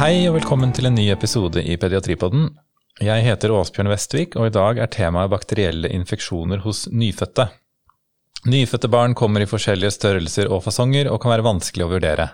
Hei 0.00 0.22
og 0.30 0.38
velkommen 0.38 0.70
til 0.72 0.88
en 0.88 0.94
ny 0.96 1.10
episode 1.12 1.60
i 1.60 1.74
Pediatripodden. 1.76 2.46
Jeg 3.04 3.20
heter 3.26 3.52
Åsbjørn 3.52 3.90
Vestvik, 3.92 4.32
og 4.40 4.46
i 4.48 4.52
dag 4.54 4.78
er 4.80 4.88
temaet 4.88 5.28
bakterielle 5.28 5.90
infeksjoner 5.92 6.62
hos 6.64 6.86
nyfødte. 6.88 7.44
Nyfødte 8.48 8.88
barn 8.88 9.12
kommer 9.12 9.44
i 9.44 9.48
forskjellige 9.50 9.92
størrelser 9.98 10.48
og 10.48 10.62
fasonger 10.64 11.10
og 11.12 11.20
kan 11.20 11.34
være 11.34 11.44
vanskelig 11.44 11.84
å 11.84 11.90
vurdere. 11.90 12.26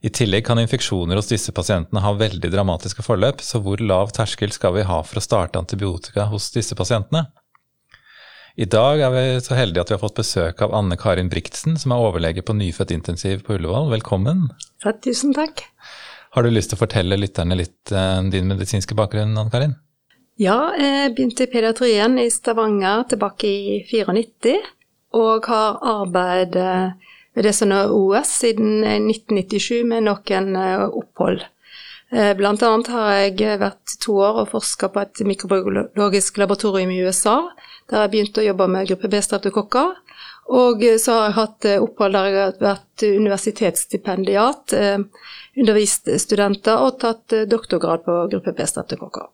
I 0.00 0.14
tillegg 0.16 0.46
kan 0.46 0.62
infeksjoner 0.62 1.20
hos 1.20 1.28
disse 1.28 1.52
pasientene 1.52 2.00
ha 2.00 2.14
veldig 2.16 2.48
dramatiske 2.54 3.04
forløp, 3.04 3.44
så 3.44 3.60
hvor 3.60 3.84
lav 3.84 4.16
terskel 4.16 4.56
skal 4.56 4.72
vi 4.78 4.86
ha 4.88 5.02
for 5.04 5.20
å 5.20 5.26
starte 5.26 5.60
antibiotika 5.60 6.30
hos 6.32 6.48
disse 6.56 6.72
pasientene? 6.72 7.26
I 8.56 8.64
dag 8.64 9.04
er 9.04 9.12
vi 9.12 9.26
så 9.44 9.60
heldige 9.60 9.84
at 9.84 9.92
vi 9.92 9.98
har 9.98 10.04
fått 10.06 10.22
besøk 10.22 10.64
av 10.64 10.72
Anne 10.80 10.96
Karin 10.96 11.28
Briktsen, 11.28 11.76
som 11.76 11.92
er 11.92 12.08
overlege 12.08 12.40
på 12.40 12.56
nyfødtintensiv 12.56 13.44
på 13.44 13.58
Ullevål. 13.58 13.92
Velkommen. 13.92 14.46
Tusen 15.04 15.36
takk. 15.36 15.66
Har 16.34 16.42
du 16.42 16.50
lyst 16.50 16.72
til 16.72 16.78
å 16.78 16.82
fortelle 16.82 17.18
lytterne 17.20 17.56
litt 17.58 17.92
om 17.94 18.30
din 18.32 18.48
medisinske 18.50 18.96
bakgrunn, 18.98 19.36
Ann 19.38 19.52
Karin? 19.52 19.76
Ja, 20.40 20.74
jeg 20.74 21.12
begynte 21.14 21.46
i 21.46 21.50
pediatrien 21.50 22.18
i 22.18 22.26
Stavanger 22.32 23.04
tilbake 23.12 23.46
i 23.46 23.76
94, 23.86 24.56
og 25.14 25.46
har 25.46 25.78
arbeidet 25.78 26.96
ved 27.34 27.46
det 27.46 27.52
som 27.54 27.70
nå 27.70 27.78
er 27.84 27.94
OS 27.94 28.32
siden 28.42 28.82
1997 28.82 29.84
med 29.86 30.08
noen 30.08 30.56
uh, 30.58 30.88
opphold. 30.90 31.44
Blant 32.14 32.62
annet 32.62 32.90
har 32.94 33.08
jeg 33.24 33.58
vært 33.58 33.94
to 34.02 34.18
år 34.22 34.42
og 34.42 34.50
forska 34.52 34.90
på 34.92 35.02
et 35.02 35.22
mikrobiologisk 35.26 36.36
laboratorium 36.38 36.92
i 36.94 37.00
USA 37.02 37.40
der 37.90 38.04
jeg 38.04 38.12
begynte 38.12 38.42
å 38.42 38.46
jobbe 38.46 38.68
med 38.70 38.88
gruppe 38.88 39.10
B-streptokokker. 39.12 39.96
Og 40.52 40.82
så 41.00 41.14
har 41.16 41.30
jeg 41.30 41.36
hatt 41.38 41.68
eh, 41.68 41.82
opphold 41.82 42.16
der 42.16 42.26
jeg 42.28 42.40
har 42.42 42.58
vært 42.60 43.04
universitetsstipendiat, 43.06 44.74
eh, 44.76 44.98
undervist 45.56 46.10
studenter 46.20 46.84
og 46.84 46.98
tatt 47.00 47.32
eh, 47.32 47.46
doktorgrad 47.48 48.04
på 48.04 48.18
gruppe 48.34 48.52
B-streptokokker. 48.52 49.30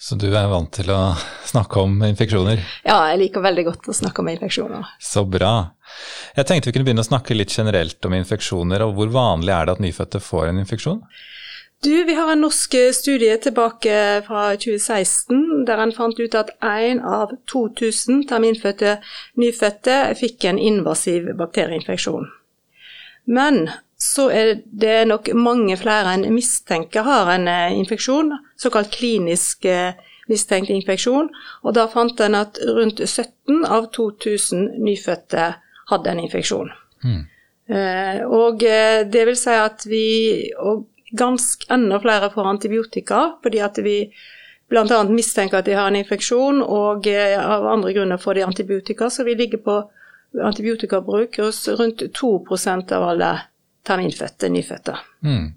Så 0.00 0.16
du 0.16 0.30
er 0.32 0.48
vant 0.48 0.70
til 0.72 0.88
å 0.94 1.12
snakke 1.44 1.82
om 1.84 1.98
infeksjoner? 2.06 2.62
Ja, 2.88 3.02
jeg 3.12 3.18
liker 3.20 3.44
veldig 3.44 3.66
godt 3.66 3.90
å 3.92 3.94
snakke 3.94 4.22
om 4.22 4.30
infeksjoner. 4.32 4.94
Så 4.96 5.26
bra. 5.28 5.74
Jeg 6.38 6.48
tenkte 6.48 6.70
vi 6.70 6.74
kunne 6.78 6.88
begynne 6.88 7.04
å 7.04 7.10
snakke 7.10 7.36
litt 7.36 7.52
generelt 7.52 8.08
om 8.08 8.16
infeksjoner, 8.16 8.86
og 8.86 8.96
hvor 8.96 9.12
vanlig 9.12 9.52
er 9.52 9.68
det 9.68 9.74
at 9.76 9.84
nyfødte 9.84 10.22
får 10.24 10.48
en 10.48 10.62
infeksjon? 10.62 11.02
Du, 11.84 12.04
vi 12.04 12.14
har 12.14 12.32
en 12.32 12.42
norsk 12.44 12.74
studie 12.92 13.36
tilbake 13.40 14.22
fra 14.26 14.50
2016 14.52 15.64
der 15.64 15.80
en 15.80 15.92
fant 15.96 16.18
ut 16.20 16.34
at 16.36 16.50
én 16.60 17.00
av 17.00 17.32
2000 17.48 18.26
terminfødte 18.28 18.98
nyfødte 19.40 19.94
fikk 20.20 20.44
en 20.50 20.58
invasiv 20.60 21.30
bakterieinfeksjon. 21.38 22.28
Men 23.24 23.70
så 23.96 24.28
er 24.28 24.60
det 24.64 25.08
nok 25.08 25.32
mange 25.32 25.78
flere 25.80 26.12
enn 26.18 26.28
mistenker 26.34 27.08
har 27.08 27.32
en 27.32 27.48
eh, 27.48 27.72
infeksjon, 27.78 28.34
såkalt 28.60 28.92
klinisk 28.92 29.64
eh, 29.64 29.96
mistenkt 30.28 30.68
infeksjon. 30.68 31.32
Og 31.64 31.76
da 31.80 31.88
fant 31.88 32.20
en 32.20 32.36
at 32.42 32.60
rundt 32.76 33.00
17 33.00 33.64
av 33.64 33.88
2000 33.96 34.82
nyfødte 34.84 35.52
hadde 35.88 36.12
en 36.12 36.24
infeksjon. 36.28 36.72
Mm. 37.04 37.20
Og 38.26 38.64
det 39.14 39.20
vil 39.28 39.36
si 39.38 39.52
at 39.54 39.84
vi, 39.86 40.06
og 40.58 40.88
ganske 41.10 41.66
enda 41.74 42.00
flere 42.00 42.30
får 42.30 42.46
antibiotika 42.46 43.22
fordi 43.42 43.60
at 43.64 43.78
vi 43.82 43.96
bl.a. 44.70 45.04
mistenker 45.10 45.58
at 45.58 45.66
de 45.66 45.74
har 45.74 45.90
en 45.90 45.98
infeksjon, 45.98 46.62
og 46.62 47.06
eh, 47.10 47.34
av 47.38 47.66
andre 47.66 47.92
grunner 47.96 48.20
får 48.22 48.38
de 48.38 48.44
antibiotika. 48.46 49.10
Så 49.10 49.26
vi 49.26 49.34
ligger 49.34 49.58
på 49.64 49.78
antibiotikabruk 50.46 51.38
hos 51.42 51.64
rundt 51.68 52.04
2% 52.20 52.92
av 52.94 53.08
alle 53.08 53.30
terminfødte 53.86 54.50
nyfødte. 54.52 54.94
Mm. 55.26 55.48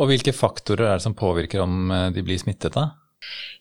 Og 0.00 0.10
hvilke 0.10 0.34
faktorer 0.36 0.90
er 0.90 1.00
det 1.00 1.06
som 1.06 1.16
påvirker 1.16 1.64
om 1.64 1.90
eh, 1.90 2.08
de 2.12 2.24
blir 2.26 2.40
smittet, 2.40 2.76
da? 2.76 2.90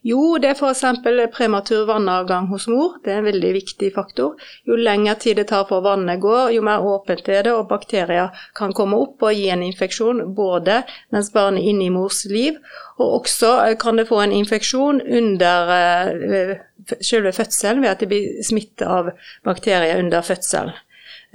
Jo, 0.08 0.38
det 0.40 0.54
er 0.54 0.56
f.eks. 0.56 1.02
prematur 1.36 1.84
vannavgang 1.90 2.48
hos 2.48 2.70
mor. 2.72 2.94
Det 3.04 3.12
er 3.12 3.20
en 3.20 3.28
veldig 3.28 3.50
viktig 3.58 3.90
faktor. 3.92 4.38
Jo 4.68 4.78
lengre 4.80 5.18
tid 5.20 5.36
det 5.42 5.50
tar 5.50 5.66
for 5.68 5.84
vannet 5.84 6.22
går, 6.24 6.54
jo 6.56 6.64
mer 6.64 6.86
åpent 6.88 7.28
er 7.28 7.44
det, 7.44 7.52
og 7.52 7.68
bakterier 7.68 8.32
kan 8.56 8.72
komme 8.76 8.96
opp 9.04 9.26
og 9.28 9.36
gi 9.36 9.50
en 9.52 9.66
infeksjon 9.66 10.24
både 10.38 10.82
mens 11.12 11.34
barnet 11.36 11.66
er 11.66 11.74
inne 11.74 11.90
i 11.90 11.92
mors 11.92 12.24
liv, 12.32 12.56
og 12.98 13.20
også 13.20 13.52
kan 13.82 14.00
det 14.00 14.08
få 14.08 14.22
en 14.24 14.38
infeksjon 14.40 15.04
under 15.04 15.74
uh, 15.76 16.56
selve 17.02 17.36
fødselen 17.36 17.84
ved 17.84 17.92
at 17.92 18.00
det 18.04 18.12
blir 18.14 18.44
smitte 18.48 18.88
av 18.88 19.12
bakterier 19.44 20.00
under 20.00 20.24
fødselen. 20.24 20.72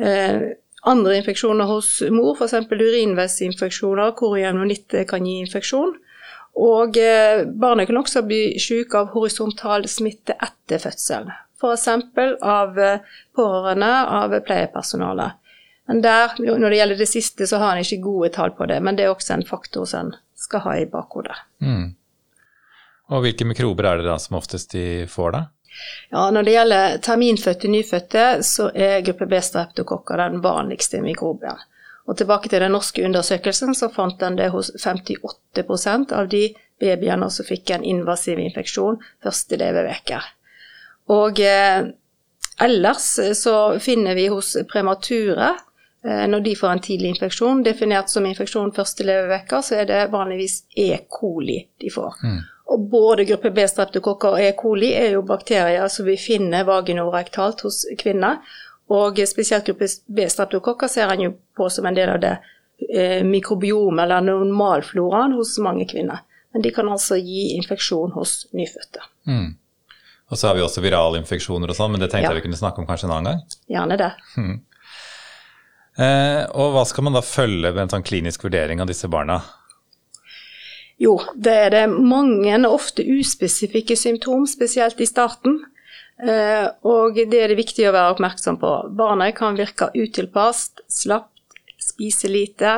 Uh, 0.00 0.54
andre 0.88 1.18
infeksjoner 1.20 1.68
hos 1.68 1.98
mor, 2.12 2.32
f.eks. 2.36 2.56
urinveisinfeksjoner, 2.72 4.16
koriamnonitt 4.16 4.96
kan 5.08 5.28
gi 5.28 5.38
infeksjon. 5.44 5.94
Og 6.54 6.98
eh, 7.00 7.44
barnet 7.46 7.88
kan 7.88 7.98
også 7.98 8.22
bli 8.26 8.58
syke 8.62 9.00
av 9.00 9.10
horisontal 9.14 9.88
smitte 9.90 10.36
etter 10.38 10.82
fødselen. 10.82 11.32
F.eks. 11.58 11.88
av 12.42 12.78
eh, 12.78 13.16
pårørende, 13.34 13.90
av 14.20 14.36
pleiepersonale. 14.46 15.32
Men 15.86 16.00
der, 16.04 16.36
når 16.38 16.70
det 16.70 16.78
gjelder 16.78 17.00
det 17.02 17.10
siste, 17.10 17.46
så 17.46 17.58
har 17.60 17.74
en 17.74 17.84
ikke 17.84 18.04
gode 18.04 18.30
tall 18.36 18.54
på 18.56 18.68
det, 18.70 18.78
men 18.80 18.96
det 18.96 19.04
er 19.04 19.12
også 19.12 19.34
en 19.34 19.44
faktor 19.44 19.84
som 19.88 20.08
en 20.08 20.14
skal 20.38 20.64
ha 20.64 20.78
i 20.80 20.86
bakhodet. 20.88 21.36
Mm. 21.60 21.92
Og 23.12 23.26
hvilke 23.26 23.44
mikrober 23.44 23.90
er 23.90 24.00
det 24.00 24.08
da 24.08 24.16
som 24.20 24.38
oftest 24.38 24.72
de 24.72 25.04
får, 25.10 25.34
da? 25.34 25.42
Ja, 26.10 26.30
Når 26.30 26.46
det 26.46 26.54
gjelder 26.54 26.98
terminfødte 27.02 27.68
nyfødte, 27.68 28.24
så 28.46 28.70
er 28.74 29.02
gruppe 29.04 29.26
B-streptokokker 29.28 30.22
den 30.22 30.40
vanligste 30.44 31.02
mikroben. 31.02 31.60
Og 32.04 32.18
tilbake 32.20 32.50
til 32.52 32.60
den 32.60 32.74
norske 32.76 33.04
undersøkelsen, 33.06 33.74
så 33.74 33.88
fant 33.92 34.22
en 34.22 34.36
det 34.36 34.50
hos 34.52 34.70
58% 34.76 36.12
av 36.12 36.28
de 36.28 36.50
babyene 36.80 37.30
som 37.32 37.46
fikk 37.48 37.72
en 37.72 37.84
invasiv 37.84 38.40
infeksjon 38.42 38.98
første 39.24 39.56
leveuke. 39.60 40.20
Og 41.14 41.40
eh, 41.40 41.86
ellers 42.64 43.06
så 43.40 43.54
finner 43.80 44.16
vi 44.18 44.26
hos 44.32 44.54
premature 44.70 45.50
eh, 46.04 46.24
når 46.28 46.44
de 46.44 46.56
får 46.60 46.74
en 46.74 46.84
tidlig 46.84 47.14
infeksjon, 47.14 47.64
definert 47.64 48.12
som 48.12 48.26
infeksjon 48.28 48.74
første 48.76 49.06
leveuke, 49.06 49.62
så 49.64 49.80
er 49.80 49.88
det 49.88 50.02
vanligvis 50.12 50.62
E. 50.76 50.90
coli 51.08 51.62
de 51.80 51.92
får. 51.92 52.20
Mm. 52.24 52.42
Og 52.74 52.84
både 52.90 53.26
gruppe 53.28 53.52
B-streptokokker 53.52 54.36
og 54.36 54.44
E. 54.44 54.52
coli 54.56 54.92
er 54.96 55.14
jo 55.16 55.24
bakterier 55.28 55.88
som 55.92 56.08
vi 56.08 56.16
finner 56.20 56.64
vaginorektalt 56.68 57.64
hos 57.66 57.84
kvinner. 58.00 58.40
Og 58.92 59.18
spesielt 59.28 59.64
gruppe 59.66 59.88
B-streptokokker 60.12 60.90
ser 60.92 61.12
en 61.12 61.24
jo 61.24 61.32
på 61.56 61.70
som 61.72 61.86
en 61.88 61.96
del 61.96 62.12
av 62.12 62.20
det 62.20 62.34
eh, 62.90 63.22
mikrobiomet, 63.24 64.04
eller 64.04 64.26
normalfloraen, 64.26 65.36
hos 65.38 65.56
mange 65.64 65.88
kvinner. 65.88 66.24
Men 66.52 66.62
de 66.62 66.70
kan 66.74 66.88
altså 66.92 67.16
gi 67.16 67.54
infeksjon 67.56 68.12
hos 68.14 68.44
nyfødte. 68.52 69.02
Mm. 69.26 69.54
Og 70.30 70.38
så 70.38 70.48
har 70.48 70.58
vi 70.58 70.62
også 70.64 70.84
virale 70.84 71.18
infeksjoner 71.20 71.70
og 71.70 71.76
sånn, 71.76 71.92
men 71.94 72.02
det 72.02 72.10
tenkte 72.12 72.28
ja. 72.28 72.34
jeg 72.34 72.42
vi 72.42 72.46
kunne 72.46 72.60
snakke 72.60 72.82
om 72.82 72.86
kanskje 72.88 73.08
en 73.08 73.16
annen 73.16 73.32
gang? 73.32 73.58
Gjerne 73.72 73.98
det. 74.00 74.12
Mm. 74.38 74.54
Eh, 75.94 76.40
og 76.58 76.72
hva 76.74 76.82
skal 76.90 77.06
man 77.06 77.14
da 77.14 77.22
følge 77.24 77.70
ved 77.70 77.84
en 77.84 77.92
sånn 77.92 78.06
klinisk 78.06 78.46
vurdering 78.46 78.82
av 78.82 78.90
disse 78.90 79.10
barna? 79.10 79.40
Jo, 81.00 81.16
det 81.34 81.54
er 81.66 81.70
det 81.74 81.84
mange, 81.90 82.54
ofte 82.68 83.02
uspesifikke 83.02 83.96
symptom, 83.98 84.46
spesielt 84.46 85.00
i 85.02 85.08
starten. 85.10 85.60
Eh, 86.22 86.66
og 86.86 87.16
det 87.18 87.40
er 87.40 87.50
det 87.50 87.58
viktig 87.58 87.88
å 87.88 87.94
være 87.94 88.14
oppmerksom 88.14 88.58
på. 88.62 88.72
Barnet 88.94 89.34
kan 89.38 89.58
virke 89.58 89.90
utilpasset, 89.94 90.84
slapt, 90.88 91.32
spise 91.82 92.30
lite. 92.30 92.76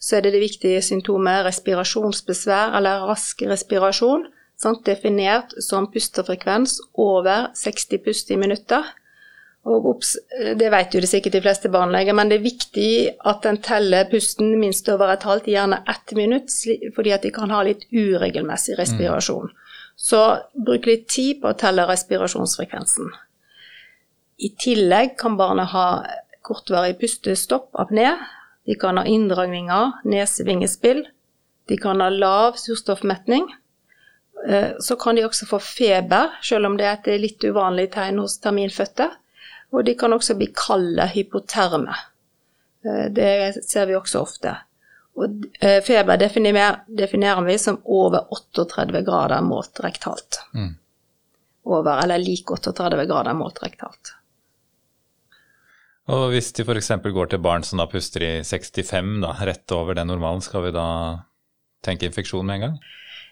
Så 0.00 0.16
er 0.16 0.24
det 0.24 0.32
det 0.32 0.44
viktige 0.46 0.80
symptomet 0.82 1.44
respirasjonsbesvær 1.44 2.78
eller 2.78 3.04
rask 3.10 3.42
respirasjon. 3.44 4.24
Sant? 4.60 4.84
Definert 4.88 5.52
som 5.64 5.88
pustefrekvens 5.92 6.78
over 7.00 7.50
60 7.56 8.00
pust 8.04 8.32
i 8.32 8.40
minuttet. 8.40 8.96
Og 9.68 9.90
obs, 9.90 10.14
det 10.56 10.70
vet 10.72 10.94
jo 10.96 11.02
det 11.04 11.08
sikkert 11.10 11.34
de 11.36 11.42
fleste 11.44 11.68
barneleger, 11.68 12.16
men 12.16 12.30
det 12.30 12.38
er 12.38 12.46
viktig 12.46 12.92
at 13.28 13.44
en 13.44 13.58
teller 13.60 14.06
pusten 14.08 14.54
minst 14.56 14.88
over 14.88 15.12
et 15.12 15.26
halvt, 15.28 15.50
gjerne 15.52 15.82
ett 15.84 16.14
minutt, 16.16 16.48
fordi 16.96 17.12
at 17.12 17.26
de 17.26 17.32
kan 17.34 17.52
ha 17.52 17.60
litt 17.66 17.84
uregelmessig 17.92 18.78
respirasjon. 18.80 19.52
Mm. 19.52 19.69
Så 20.00 20.20
bruk 20.66 20.86
litt 20.88 21.08
tid 21.12 21.42
på 21.42 21.50
å 21.50 21.58
telle 21.60 21.84
respirasjonsfrekvensen. 21.88 23.10
I 24.40 24.48
tillegg 24.56 25.18
kan 25.20 25.36
barnet 25.36 25.68
ha 25.74 25.86
kortvarig 26.46 26.96
pustestopp, 27.02 27.68
apné. 27.76 28.14
De 28.64 28.76
kan 28.80 28.96
ha 28.96 29.04
inndragninger, 29.04 30.00
nesevingespill. 30.08 31.04
De 31.68 31.76
kan 31.76 32.00
ha 32.00 32.08
lav 32.08 32.56
surstoffmetning. 32.56 33.44
Eh, 34.48 34.70
så 34.80 34.96
kan 34.96 35.20
de 35.20 35.26
også 35.28 35.46
få 35.50 35.60
feber, 35.60 36.32
selv 36.42 36.70
om 36.70 36.78
det 36.80 36.88
er 36.88 36.96
et 36.96 37.20
litt 37.20 37.44
uvanlig 37.44 37.90
tegn 37.92 38.22
hos 38.22 38.38
terminfødte. 38.40 39.10
Og 39.76 39.84
de 39.84 39.94
kan 40.00 40.16
også 40.16 40.38
bli 40.40 40.48
kalde 40.56 41.10
hypoterme. 41.12 41.92
Eh, 42.86 43.06
det 43.12 43.60
ser 43.68 43.90
vi 43.90 44.00
også 44.00 44.24
ofte. 44.24 44.56
Og 45.18 45.48
eh, 45.60 45.80
feber 45.84 46.20
definerer, 46.20 46.82
definerer, 46.86 47.42
vi 47.46 47.56
som 47.58 47.80
over 47.84 48.30
38 48.30 49.02
grader 49.06 49.42
målt 49.44 49.82
rektalt. 49.84 50.42
Mm. 50.54 50.76
Over 51.70 52.04
eller 52.04 52.22
lik 52.22 52.50
38 52.50 53.04
grader 53.10 53.36
målt 53.36 53.60
rektalt. 53.64 54.14
Og 56.10 56.30
hvis 56.32 56.50
de 56.56 56.64
f.eks. 56.64 56.92
går 57.04 57.30
til 57.30 57.42
barn 57.42 57.66
som 57.66 57.82
da 57.82 57.86
puster 57.90 58.24
i 58.24 58.30
65, 58.46 59.20
da, 59.22 59.34
rett 59.46 59.74
over 59.76 59.98
den 59.98 60.10
normalen, 60.10 60.42
skal 60.42 60.64
vi 60.66 60.72
da 60.74 60.86
tenke 61.86 62.08
infeksjon 62.08 62.46
med 62.46 62.58
en 62.58 62.64
gang? 62.66 62.80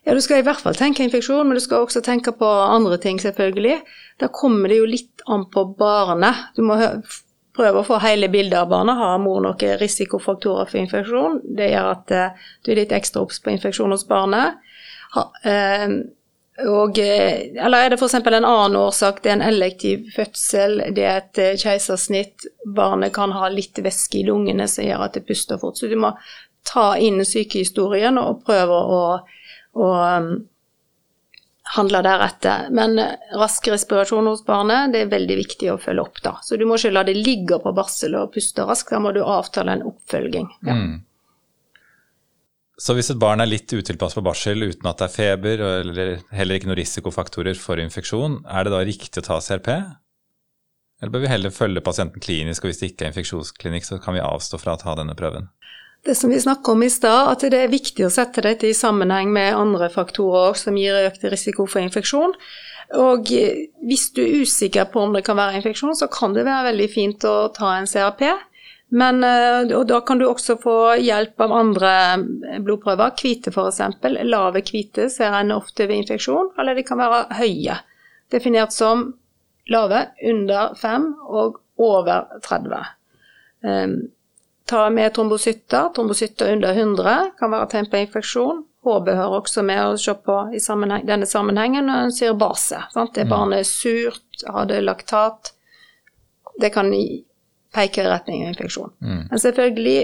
Ja, 0.06 0.14
du 0.14 0.20
skal 0.22 0.40
i 0.40 0.44
hvert 0.46 0.62
fall 0.62 0.76
tenke 0.78 1.02
infeksjon, 1.04 1.48
men 1.48 1.58
du 1.58 1.62
skal 1.62 1.84
også 1.84 2.00
tenke 2.04 2.32
på 2.38 2.48
andre 2.48 3.00
ting, 3.02 3.18
selvfølgelig. 3.20 3.80
Da 4.22 4.30
kommer 4.32 4.70
det 4.70 4.78
jo 4.78 4.86
litt 4.88 5.24
an 5.26 5.48
på 5.52 5.64
barnet. 5.78 6.52
Du 6.56 6.62
må 6.64 6.78
prøve 7.58 7.82
å 7.82 7.86
få 7.86 7.98
hele 8.02 8.30
bildet 8.32 8.58
av 8.60 8.70
barnet. 8.70 8.98
Har 8.98 9.18
mor 9.22 9.42
noen 9.44 9.80
risikofaktorer 9.80 10.70
for 10.70 10.80
infeksjon? 10.80 11.40
Det 11.58 11.72
gjør 11.72 11.90
at 11.96 12.14
uh, 12.14 12.46
du 12.64 12.72
er 12.72 12.82
litt 12.82 12.94
ekstra 12.96 13.24
obs 13.24 13.42
på 13.42 13.52
infeksjon 13.54 13.92
hos 13.94 14.06
barnet. 14.08 14.62
Ha, 15.16 15.24
eh, 15.48 15.88
og, 16.68 16.98
eh, 17.00 17.54
eller 17.64 17.86
er 17.86 17.92
det 17.94 17.96
f.eks. 17.96 18.18
en 18.18 18.34
annen 18.34 18.76
årsak, 18.76 19.22
det 19.22 19.30
er 19.30 19.36
en 19.38 19.46
elektiv 19.46 20.10
fødsel, 20.12 20.82
det 20.92 21.06
er 21.06 21.22
et 21.22 21.62
keisersnitt, 21.62 22.44
barnet 22.76 23.14
kan 23.16 23.32
ha 23.32 23.48
litt 23.48 23.78
væske 23.80 24.20
i 24.20 24.26
lungene 24.28 24.66
som 24.68 24.84
gjør 24.84 25.06
at 25.06 25.16
det 25.16 25.24
puster 25.30 25.60
fort. 25.62 25.78
Så 25.80 25.88
du 25.88 25.96
må 25.96 26.12
ta 26.68 26.90
inn 27.00 27.22
sykehistorien 27.24 28.20
og 28.20 28.42
prøve 28.44 28.82
å, 28.98 29.02
å 29.78 29.88
um, 31.68 31.74
handle 31.76 32.02
deretter. 32.06 32.68
Men 32.74 32.96
rask 33.36 33.68
respirasjon 33.68 34.30
hos 34.30 34.44
barnet 34.46 34.94
det 34.94 35.04
er 35.04 35.12
veldig 35.12 35.36
viktig 35.42 35.72
å 35.72 35.78
følge 35.82 36.06
opp. 36.06 36.22
da. 36.24 36.38
Så 36.42 36.56
du 36.56 36.64
må 36.68 36.78
ikke 36.78 36.94
la 36.94 37.04
det 37.06 37.18
ligge 37.18 37.60
på 37.62 37.74
barsel 37.76 38.16
og 38.18 38.32
puste 38.34 38.64
raskt, 38.68 38.94
da 38.94 39.02
må 39.02 39.12
du 39.16 39.22
avtale 39.24 39.76
en 39.76 39.86
oppfølging. 39.92 40.48
Ja. 40.66 40.80
Mm. 40.80 40.96
Så 42.78 42.94
hvis 42.94 43.10
et 43.10 43.18
barn 43.18 43.42
er 43.42 43.50
litt 43.50 43.72
utilpass 43.74 44.14
på 44.14 44.22
barsel 44.22 44.62
uten 44.62 44.86
at 44.86 45.00
det 45.00 45.08
er 45.08 45.14
feber 45.14 45.62
eller 45.80 46.20
heller 46.30 46.58
ikke 46.58 46.68
noen 46.70 46.78
risikofaktorer 46.78 47.58
for 47.58 47.82
infeksjon, 47.82 48.44
er 48.46 48.64
det 48.64 48.74
da 48.74 48.84
riktig 48.86 49.24
å 49.24 49.26
ta 49.26 49.38
CRP? 49.42 49.72
Eller 51.02 51.14
bør 51.14 51.24
vi 51.24 51.30
heller 51.30 51.54
følge 51.54 51.82
pasienten 51.82 52.22
klinisk, 52.22 52.62
og 52.62 52.70
hvis 52.70 52.80
det 52.82 52.92
ikke 52.92 53.06
er 53.06 53.12
infeksjonsklinikk, 53.12 53.86
så 53.86 53.98
kan 54.02 54.14
vi 54.14 54.22
avstå 54.22 54.62
fra 54.62 54.76
å 54.76 54.80
ta 54.80 54.94
denne 54.98 55.18
prøven? 55.18 55.50
Det 56.08 56.16
som 56.16 56.32
vi 56.32 56.40
snakka 56.40 56.72
om 56.72 56.82
i 56.82 56.90
stad, 56.90 57.28
at 57.34 57.44
det 57.52 57.60
er 57.60 57.70
viktig 57.72 58.06
å 58.06 58.12
sette 58.12 58.42
dette 58.44 58.68
i 58.68 58.76
sammenheng 58.76 59.30
med 59.34 59.56
andre 59.56 59.90
faktorer 59.92 60.56
som 60.56 60.76
gir 60.80 60.96
økt 61.04 61.26
risiko 61.28 61.68
for 61.68 61.84
infeksjon. 61.84 62.34
Og 62.96 63.28
hvis 63.84 64.06
du 64.16 64.22
er 64.24 64.42
usikker 64.42 64.88
på 64.88 65.02
om 65.04 65.12
det 65.12 65.26
kan 65.26 65.36
være 65.36 65.60
infeksjon, 65.60 65.96
så 65.98 66.08
kan 66.08 66.32
det 66.32 66.46
være 66.48 66.70
veldig 66.70 66.88
fint 66.88 67.26
å 67.28 67.50
ta 67.52 67.74
en 67.76 67.88
CRP. 67.90 68.24
Men 68.96 69.20
og 69.76 69.84
da 69.90 70.00
kan 70.00 70.16
du 70.16 70.24
også 70.24 70.56
få 70.62 70.76
hjelp 70.96 71.44
av 71.44 71.52
andre 71.52 71.92
blodprøver. 72.64 73.12
Hvite 73.20 73.52
f.eks. 73.52 73.82
Lave 74.24 74.64
hvite 74.64 75.10
ser 75.12 75.36
en 75.36 75.52
ofte 75.52 75.84
ved 75.90 76.06
infeksjon, 76.06 76.54
eller 76.56 76.78
de 76.78 76.86
kan 76.88 77.02
være 77.02 77.26
høye. 77.42 77.76
Definert 78.32 78.72
som 78.72 79.10
lave, 79.68 80.06
under 80.24 80.72
5 80.80 81.10
og 81.28 81.60
over 81.76 82.40
30. 82.48 82.80
Ta 84.68 84.90
med 84.92 85.14
trombosytter. 85.16 85.88
Trombosytter 85.96 86.52
under 86.52 86.74
100 86.76 87.30
kan 87.38 87.52
være 87.54 87.70
tegn 87.72 87.86
på 87.88 88.02
infeksjon. 88.02 88.64
HB 88.84 89.08
hører 89.08 89.36
også 89.40 89.62
med 89.66 89.80
å 89.84 89.96
se 90.00 90.14
på 90.24 90.36
i 90.54 90.60
sammenheng, 90.62 91.06
denne 91.08 91.26
sammenhengen 91.28 91.88
når 91.88 92.04
en 92.04 92.12
sier 92.14 92.36
base. 92.38 92.80
Sant? 92.92 93.14
Det 93.16 93.24
mm. 93.26 93.32
barnet 93.32 93.64
er 93.64 93.68
surt, 93.68 94.44
har 94.46 94.68
det 94.68 94.82
laktat. 94.84 95.54
Det 96.60 96.70
kan 96.74 96.92
peke 97.74 98.04
i 98.04 98.10
retning 98.10 98.44
av 98.44 98.52
infeksjon. 98.52 98.92
Mm. 99.00 99.24
Men 99.30 99.42
selvfølgelig, 99.42 99.96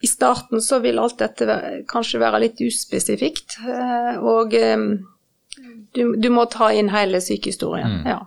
i 0.00 0.08
starten 0.08 0.62
så 0.62 0.80
vil 0.82 0.98
alt 1.02 1.18
dette 1.20 1.60
kanskje 1.90 2.22
være 2.22 2.42
litt 2.46 2.60
uspesifikt. 2.64 3.58
Eh, 3.66 4.18
og 4.24 4.54
eh, 4.54 4.76
du, 5.94 6.02
du 6.16 6.28
må 6.32 6.46
ta 6.50 6.70
inn 6.72 6.90
hele 6.94 7.20
sykehistorien. 7.24 8.00
Mm. 8.00 8.10
Ja. 8.14 8.20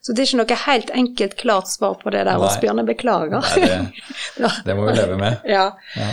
Så 0.00 0.14
det 0.14 0.22
er 0.22 0.28
ikke 0.28 0.40
noe 0.40 0.58
helt 0.64 0.90
enkelt, 0.94 1.36
klart 1.40 1.70
svar 1.70 1.96
på 2.00 2.12
det 2.14 2.24
der, 2.24 2.38
Asbjørn. 2.38 2.82
Jeg 2.82 2.88
beklager. 2.92 3.40
Nei, 3.42 3.62
det, 3.64 4.52
det, 4.66 4.76
må 4.78 4.88
vi 4.88 4.98
leve 4.98 5.18
med. 5.20 5.40
ja. 5.48 5.70
ja. 5.98 6.12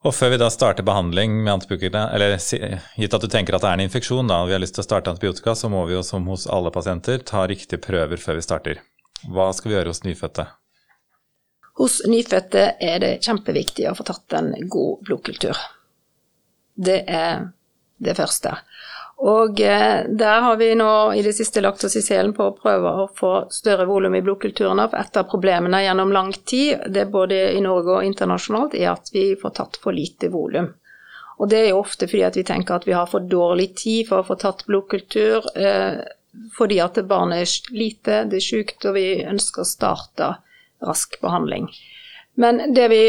Og 0.00 0.14
før 0.16 0.30
vi 0.32 0.38
da 0.40 0.46
starter 0.48 0.84
behandling 0.86 1.34
med 1.44 1.52
antibiotika, 1.58 2.06
eller 2.16 2.38
gitt 2.96 3.14
at 3.16 3.20
du 3.20 3.28
tenker 3.28 3.52
at 3.52 3.60
det 3.60 3.68
er 3.68 3.76
en 3.76 3.82
infeksjon, 3.84 4.30
da, 4.30 4.38
og 4.40 4.48
vi 4.48 4.54
har 4.56 4.62
lyst 4.62 4.78
til 4.78 4.80
å 4.80 4.86
starte 4.86 5.12
antibiotika, 5.12 5.52
så 5.52 5.68
må 5.68 5.82
vi 5.90 5.92
jo 5.92 6.00
som 6.06 6.24
hos 6.32 6.46
alle 6.48 6.72
pasienter 6.72 7.20
ta 7.28 7.44
riktige 7.50 7.82
prøver 7.84 8.22
før 8.22 8.38
vi 8.38 8.46
starter. 8.46 8.80
Hva 9.28 9.50
skal 9.52 9.68
vi 9.68 9.76
gjøre 9.76 9.92
hos 9.92 10.00
nyfødte? 10.06 10.46
Hos 11.80 11.98
nyfødte 12.08 12.64
er 12.80 13.04
det 13.04 13.12
kjempeviktig 13.26 13.90
å 13.90 13.94
få 13.98 14.08
tatt 14.08 14.38
en 14.40 14.54
god 14.72 15.04
blodkultur. 15.04 15.60
Det 16.80 17.02
er 17.04 17.50
det 18.00 18.16
første. 18.16 18.56
Og 19.20 19.60
eh, 19.60 20.06
der 20.08 20.40
har 20.40 20.56
vi 20.56 20.70
nå 20.74 21.12
i 21.12 21.22
det 21.22 21.34
siste 21.36 21.60
lagt 21.60 21.84
oss 21.84 21.96
i 21.98 22.02
selen 22.02 22.32
på 22.32 22.46
å 22.48 22.54
prøve 22.56 22.92
å 23.02 23.08
få 23.16 23.32
større 23.52 23.84
volum 23.88 24.14
i 24.16 24.22
blodkulturene. 24.24 24.86
For 24.88 25.00
et 25.02 25.18
av 25.20 25.26
problemene 25.28 25.82
gjennom 25.84 26.12
lang 26.14 26.30
tid, 26.32 26.86
det 26.88 27.10
både 27.12 27.40
i 27.52 27.60
Norge 27.60 27.98
og 27.98 28.06
internasjonalt, 28.08 28.78
er 28.80 28.94
at 28.94 29.12
vi 29.12 29.34
får 29.40 29.56
tatt 29.58 29.76
for 29.82 29.92
lite 29.92 30.30
volum. 30.32 30.70
Og 31.40 31.48
det 31.52 31.58
er 31.60 31.68
jo 31.70 31.82
ofte 31.82 32.08
fordi 32.08 32.24
at 32.24 32.36
vi 32.36 32.46
tenker 32.48 32.78
at 32.78 32.88
vi 32.88 32.96
har 32.96 33.08
for 33.12 33.24
dårlig 33.24 33.70
tid 33.80 34.08
for 34.08 34.22
å 34.22 34.28
få 34.30 34.38
tatt 34.40 34.64
blodkultur. 34.68 35.50
Eh, 35.52 36.00
fordi 36.56 36.80
at 36.80 36.96
barnet 37.10 37.44
er 37.44 37.76
lite, 37.76 38.22
det 38.30 38.40
er 38.40 38.46
sykt, 38.46 38.88
og 38.88 38.96
vi 38.96 39.20
ønsker 39.26 39.64
å 39.64 39.68
starte 39.68 40.30
rask 40.86 41.20
behandling. 41.20 41.68
Men 42.40 42.72
det 42.72 42.88
vi 42.92 43.04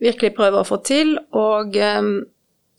virkelig 0.00 0.32
prøver 0.36 0.62
å 0.62 0.68
få 0.68 0.80
til, 0.88 1.18
og 1.36 1.76
eh, 1.76 2.12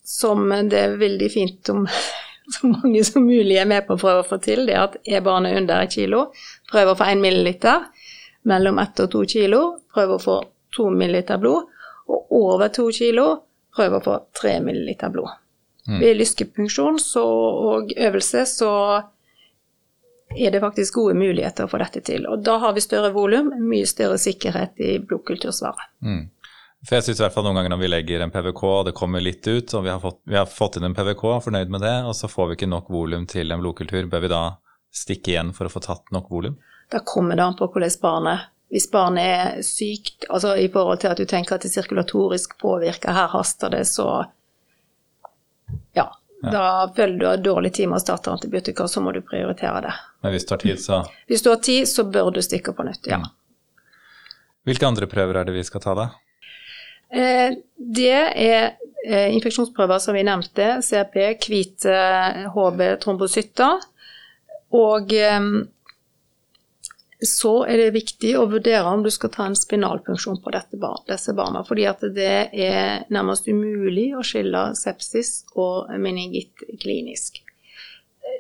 som 0.02 0.50
det 0.50 0.82
er 0.82 0.98
veldig 1.02 1.32
fint 1.34 1.74
om 1.74 1.86
så 2.56 2.68
mange 2.68 3.04
som 3.08 3.26
mulig 3.26 3.58
er 3.58 3.70
med 3.70 3.86
på 3.88 3.98
å 3.98 4.02
prøve 4.02 4.24
å 4.24 4.28
få 4.28 4.40
til, 4.44 4.66
det 4.68 4.76
er 4.76 4.86
at 4.86 4.98
er 5.06 5.24
barnet 5.26 5.58
under 5.60 5.86
et 5.86 5.94
kilo, 5.96 6.28
prøv 6.72 6.94
å 6.94 6.98
få 7.00 7.12
én 7.14 7.24
milliliter. 7.24 7.88
Mellom 8.50 8.80
ett 8.82 8.98
og 9.04 9.12
to 9.14 9.22
kilo, 9.30 9.62
prøv 9.94 10.16
å 10.16 10.22
få 10.22 10.36
to 10.74 10.88
milliliter 10.90 11.38
blod. 11.38 11.70
Og 12.10 12.32
over 12.34 12.72
to 12.74 12.88
kilo, 12.96 13.28
prøv 13.76 14.00
å 14.00 14.04
få 14.04 14.18
tre 14.38 14.56
milliliter 14.66 15.12
blod. 15.14 15.30
Mm. 15.88 16.00
Ved 16.02 16.18
lyskepunksjon 16.18 16.98
og 17.22 17.94
øvelse 17.98 18.46
så 18.50 18.72
er 20.38 20.52
det 20.54 20.62
faktisk 20.64 20.96
gode 21.00 21.16
muligheter 21.20 21.68
å 21.68 21.72
få 21.72 21.80
dette 21.82 22.02
til. 22.08 22.26
Og 22.30 22.44
da 22.46 22.58
har 22.64 22.76
vi 22.76 22.84
større 22.84 23.12
volum, 23.16 23.52
mye 23.60 23.88
større 23.90 24.18
sikkerhet 24.22 24.80
i 24.82 24.94
blodkultursvaret. 25.04 25.90
Mm. 26.06 26.24
For 26.82 26.98
jeg 26.98 27.06
syns 27.06 27.20
i 27.20 27.24
hvert 27.28 27.36
fall 27.36 27.46
noen 27.46 27.60
ganger 27.60 27.76
når 27.76 27.82
vi 27.84 27.90
legger 27.92 28.24
en 28.26 28.32
PVK, 28.34 28.62
og 28.66 28.86
det 28.88 28.96
kommer 28.98 29.22
litt 29.22 29.46
ut, 29.46 29.74
og 29.78 29.84
vi 29.86 29.92
har 29.92 30.00
fått, 30.02 30.18
vi 30.26 30.38
har 30.38 30.48
fått 30.50 30.80
inn 30.80 30.88
en 30.88 30.96
PVK, 30.98 31.24
er 31.36 31.44
fornøyd 31.46 31.74
med 31.74 31.84
det, 31.86 31.94
og 32.10 32.16
så 32.18 32.30
får 32.32 32.50
vi 32.50 32.58
ikke 32.58 32.72
nok 32.72 32.90
volum 32.90 33.28
til 33.30 33.54
en 33.54 33.62
blodkultur, 33.62 34.08
bør 34.10 34.24
vi 34.26 34.32
da 34.32 34.42
stikke 34.92 35.36
igjen 35.36 35.52
for 35.54 35.70
å 35.70 35.74
få 35.74 35.84
tatt 35.86 36.10
nok 36.16 36.32
volum? 36.34 36.58
Da 36.92 37.04
kommer 37.06 37.38
det 37.38 37.46
an 37.46 37.56
på 37.56 37.70
hvordan 37.72 37.94
barnet 38.02 38.50
Hvis 38.72 38.90
barnet 38.92 39.28
er 39.28 39.62
sykt, 39.68 40.26
altså 40.30 40.56
i 40.56 40.70
forhold 40.72 41.02
til 41.04 41.12
at 41.12 41.20
du 41.20 41.26
tenker 41.28 41.58
at 41.58 41.66
det 41.66 41.74
sirkulatorisk 41.74 42.56
påvirker, 42.62 43.12
her 43.14 43.28
haster 43.34 43.70
det, 43.74 43.84
så 43.90 44.08
ja. 45.94 46.08
Ja. 46.42 46.52
Da 46.52 46.64
føler 46.96 47.18
du 47.20 47.26
har 47.28 47.44
dårlig 47.44 47.74
tid 47.76 47.92
med 47.92 48.00
å 48.00 48.02
starte 48.02 48.32
antibiotika, 48.32 48.88
så 48.88 49.04
må 49.04 49.12
du 49.14 49.20
prioritere 49.22 49.84
det. 49.86 49.94
Men 50.24 50.34
hvis 50.34 50.48
du 50.48 50.56
har 50.56 50.64
tid, 50.64 50.80
så 50.82 51.04
Hvis 51.28 51.44
du 51.44 51.52
har 51.52 51.60
tid, 51.62 51.86
så 51.88 52.08
bør 52.08 52.32
du 52.32 52.42
stikke 52.42 52.74
på 52.74 52.88
nytt, 52.88 53.12
ja. 53.12 53.20
Mm. 53.22 53.28
Hvilke 54.66 54.88
andre 54.88 55.08
prøver 55.12 55.42
er 55.42 55.50
det 55.50 55.54
vi 55.60 55.68
skal 55.68 55.84
ta, 55.84 55.94
da? 55.98 56.08
Eh, 57.12 57.58
det 57.76 58.14
er 58.16 58.72
eh, 59.06 59.30
infeksjonsprøver 59.36 60.00
som 60.00 60.16
vi 60.16 60.24
nevnte, 60.24 60.78
CRP, 60.86 61.20
hvite 61.44 62.00
HB, 62.56 62.82
trombosytter. 63.04 63.84
Og 64.80 65.14
eh, 65.18 65.52
så 67.22 67.54
er 67.70 67.78
det 67.78 67.92
viktig 67.94 68.34
å 68.40 68.48
vurdere 68.50 68.90
om 68.90 69.04
du 69.06 69.12
skal 69.14 69.34
ta 69.34 69.46
en 69.46 69.58
spinalpunksjon 69.58 70.40
på 70.42 70.54
bar 70.82 71.04
disse 71.10 71.36
barna. 71.38 71.66
Fordi 71.68 71.86
det 72.16 72.34
er 72.54 73.06
nærmest 73.14 73.48
umulig 73.52 74.12
å 74.16 74.26
skille 74.26 74.72
sepsis 74.80 75.44
og 75.54 75.92
meningitt 76.02 76.66
klinisk. 76.82 77.41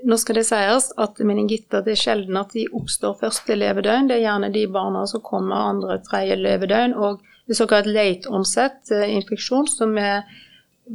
Nå 0.08 0.18
skal 0.18 0.40
det 0.40 0.46
sies 0.48 0.92
at 1.02 1.20
meningitter 1.26 1.84
det 1.86 1.96
er 1.96 2.02
sjelden 2.04 2.40
at 2.40 2.54
de 2.56 2.68
oppstår 2.78 3.20
første 3.20 3.58
levedøgn. 3.58 4.10
Det 4.10 4.18
er 4.18 4.26
gjerne 4.26 4.52
de 4.54 4.66
barna 4.72 5.04
som 5.10 5.24
kommer 5.26 5.70
andre, 5.72 6.00
tredje 6.06 6.40
levedøgn. 6.40 6.96
og 6.96 7.22
det 7.46 7.56
er 7.56 7.60
såkalt 7.64 7.90
late 7.90 8.30
onset 8.32 8.92
eh, 8.94 9.10
infeksjon, 9.18 9.68
som 9.68 9.98
er 10.00 10.22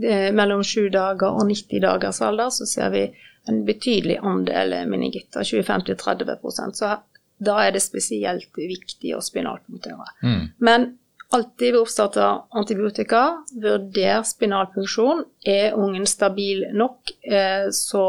eh, 0.03 0.31
mellom 0.33 0.63
7 0.65 0.89
dager 0.95 1.35
og 1.35 1.49
90 1.51 1.83
dagers 1.85 2.23
alder, 2.25 2.53
så 2.55 2.67
ser 2.71 2.93
vi 2.95 3.03
en 3.51 3.65
betydelig 3.67 4.19
andel 4.25 4.73
meningitter, 4.91 5.45
25-30% 5.45 6.79
Så 6.81 6.95
da 7.39 7.57
er 7.63 7.75
det 7.75 7.83
spesielt 7.85 8.57
viktig 8.57 9.13
å 9.15 9.21
spinalpunktere. 9.23 10.09
Mm. 10.25 10.47
Men 10.59 10.87
alltid 11.35 11.73
ved 11.73 11.81
oppstart 11.81 12.17
av 12.23 12.45
antibiotika, 12.51 13.23
vurder 13.63 14.23
spinalfunksjon. 14.27 15.25
Er 15.47 15.75
ungen 15.75 16.07
stabil 16.07 16.67
nok, 16.75 17.11
eh, 17.27 17.71
så 17.73 18.05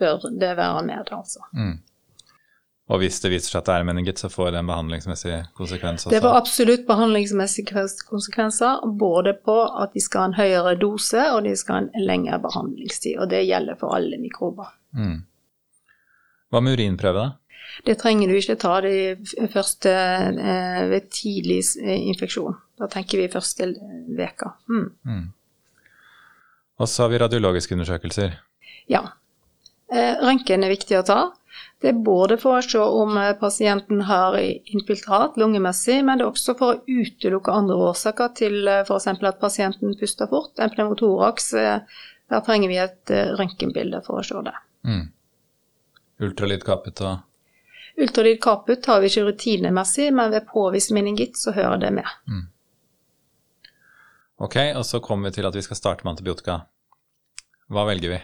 bør 0.00 0.30
det 0.40 0.56
være 0.56 0.82
med, 0.86 1.12
altså. 1.12 1.44
Mm. 1.54 1.76
Og 2.88 3.02
hvis 3.02 3.18
det 3.20 3.30
viser 3.34 3.52
seg 3.52 3.60
at 3.60 3.66
det 3.68 3.74
er 3.76 3.84
meningitt, 3.84 4.20
så 4.20 4.30
får 4.32 4.54
det 4.54 4.62
en 4.62 4.70
behandlingsmessig 4.70 5.34
konsekvens 5.58 6.06
også? 6.06 6.12
Det 6.14 6.22
får 6.24 6.36
absolutt 6.38 6.86
behandlingsmessige 6.88 7.84
konsekvenser, 8.08 8.86
både 9.00 9.34
på 9.44 9.56
at 9.82 9.92
de 9.92 10.00
skal 10.00 10.24
ha 10.24 10.30
en 10.30 10.38
høyere 10.38 10.76
dose, 10.80 11.26
og 11.34 11.42
de 11.44 11.52
skal 11.56 11.74
ha 11.74 11.82
en 11.84 12.06
lengre 12.08 12.38
behandlingstid. 12.40 13.18
Og 13.20 13.28
det 13.28 13.44
gjelder 13.44 13.76
for 13.80 13.92
alle 13.98 14.16
mikrober. 14.22 14.72
Mm. 14.96 15.18
Hva 16.48 16.62
med 16.64 16.78
urinprøve, 16.78 17.26
da? 17.26 17.48
Det 17.84 17.98
trenger 18.00 18.30
du 18.30 18.36
ikke 18.38 18.58
ta 18.58 18.74
det 18.82 19.48
første 19.52 19.92
eh, 19.92 20.84
ved 20.90 21.08
tidlig 21.14 21.60
eh, 21.82 22.08
infeksjon. 22.10 22.56
Da 22.78 22.88
tenker 22.90 23.20
vi 23.20 23.30
første 23.32 23.68
veka. 24.18 24.54
Mm. 24.70 24.86
Mm. 25.06 25.26
Og 26.78 26.88
så 26.90 27.04
har 27.04 27.12
vi 27.12 27.20
radiologiske 27.22 27.76
undersøkelser. 27.76 28.38
Ja. 28.90 29.04
Eh, 29.92 30.14
røntgen 30.22 30.64
er 30.64 30.72
viktig 30.74 30.98
å 30.98 31.04
ta. 31.06 31.18
Det 31.82 31.92
er 31.92 32.00
både 32.06 32.38
for 32.40 32.58
å 32.58 32.64
se 32.64 32.80
om 32.82 33.18
eh, 33.20 33.34
pasienten 33.38 34.02
har 34.08 34.38
infiltrat 34.40 35.38
lungemessig, 35.40 36.00
men 36.06 36.18
det 36.18 36.26
er 36.26 36.32
også 36.32 36.56
for 36.58 36.74
å 36.74 36.82
utelukke 36.88 37.54
andre 37.54 37.78
årsaker 37.90 38.32
til 38.40 38.72
f.eks. 38.80 39.10
at 39.12 39.42
pasienten 39.42 39.94
puster 40.00 40.30
fort. 40.30 40.54
En 40.58 40.72
pneumotoraks, 40.74 41.52
der 41.52 42.42
trenger 42.46 42.72
vi 42.72 42.82
et 42.82 43.14
røntgenbilde 43.38 44.02
for 44.06 44.22
å 44.22 44.26
se 44.26 44.42
det. 44.48 44.56
Mm. 44.88 45.06
Ultralyd 46.18 46.64
kapet 46.66 47.00
og 47.06 47.18
Ultralyd 47.98 48.38
kaput 48.42 48.86
har 48.86 49.00
vi 49.02 49.10
ikke 49.10 49.26
rutinemessig, 49.26 50.12
men 50.14 50.30
ved 50.30 50.46
påvist 50.46 50.92
meningitt 50.94 51.38
så 51.38 51.50
hører 51.56 51.80
det 51.82 51.90
med. 51.96 52.10
Mm. 52.30 52.44
Ok, 54.38 54.56
og 54.78 54.84
så 54.86 55.00
kommer 55.02 55.28
vi 55.28 55.38
til 55.38 55.48
at 55.48 55.56
vi 55.58 55.64
skal 55.66 55.80
starte 55.80 56.06
med 56.06 56.14
antibiotika. 56.14 56.60
Hva 57.74 57.88
velger 57.88 58.12
vi? 58.14 58.20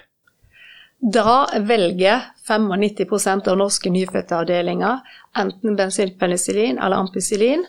Da 1.14 1.40
velger 1.66 2.22
95% 2.46 3.50
av 3.50 3.58
norske 3.58 3.90
nyfødteavdelinger 3.90 5.02
enten 5.42 5.74
bensinpenicillin 5.76 6.78
eller 6.78 7.02
ampicillin 7.02 7.66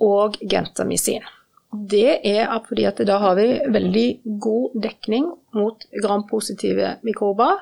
og 0.00 0.38
gentamicin. 0.40 1.26
Det 1.70 2.20
er 2.26 2.46
fordi 2.66 2.86
at 2.86 3.02
da 3.06 3.18
har 3.22 3.34
vi 3.38 3.48
veldig 3.74 4.06
god 4.42 4.78
dekning 4.86 5.26
mot 5.54 5.82
grampositive 6.02 6.94
mikrober 7.02 7.58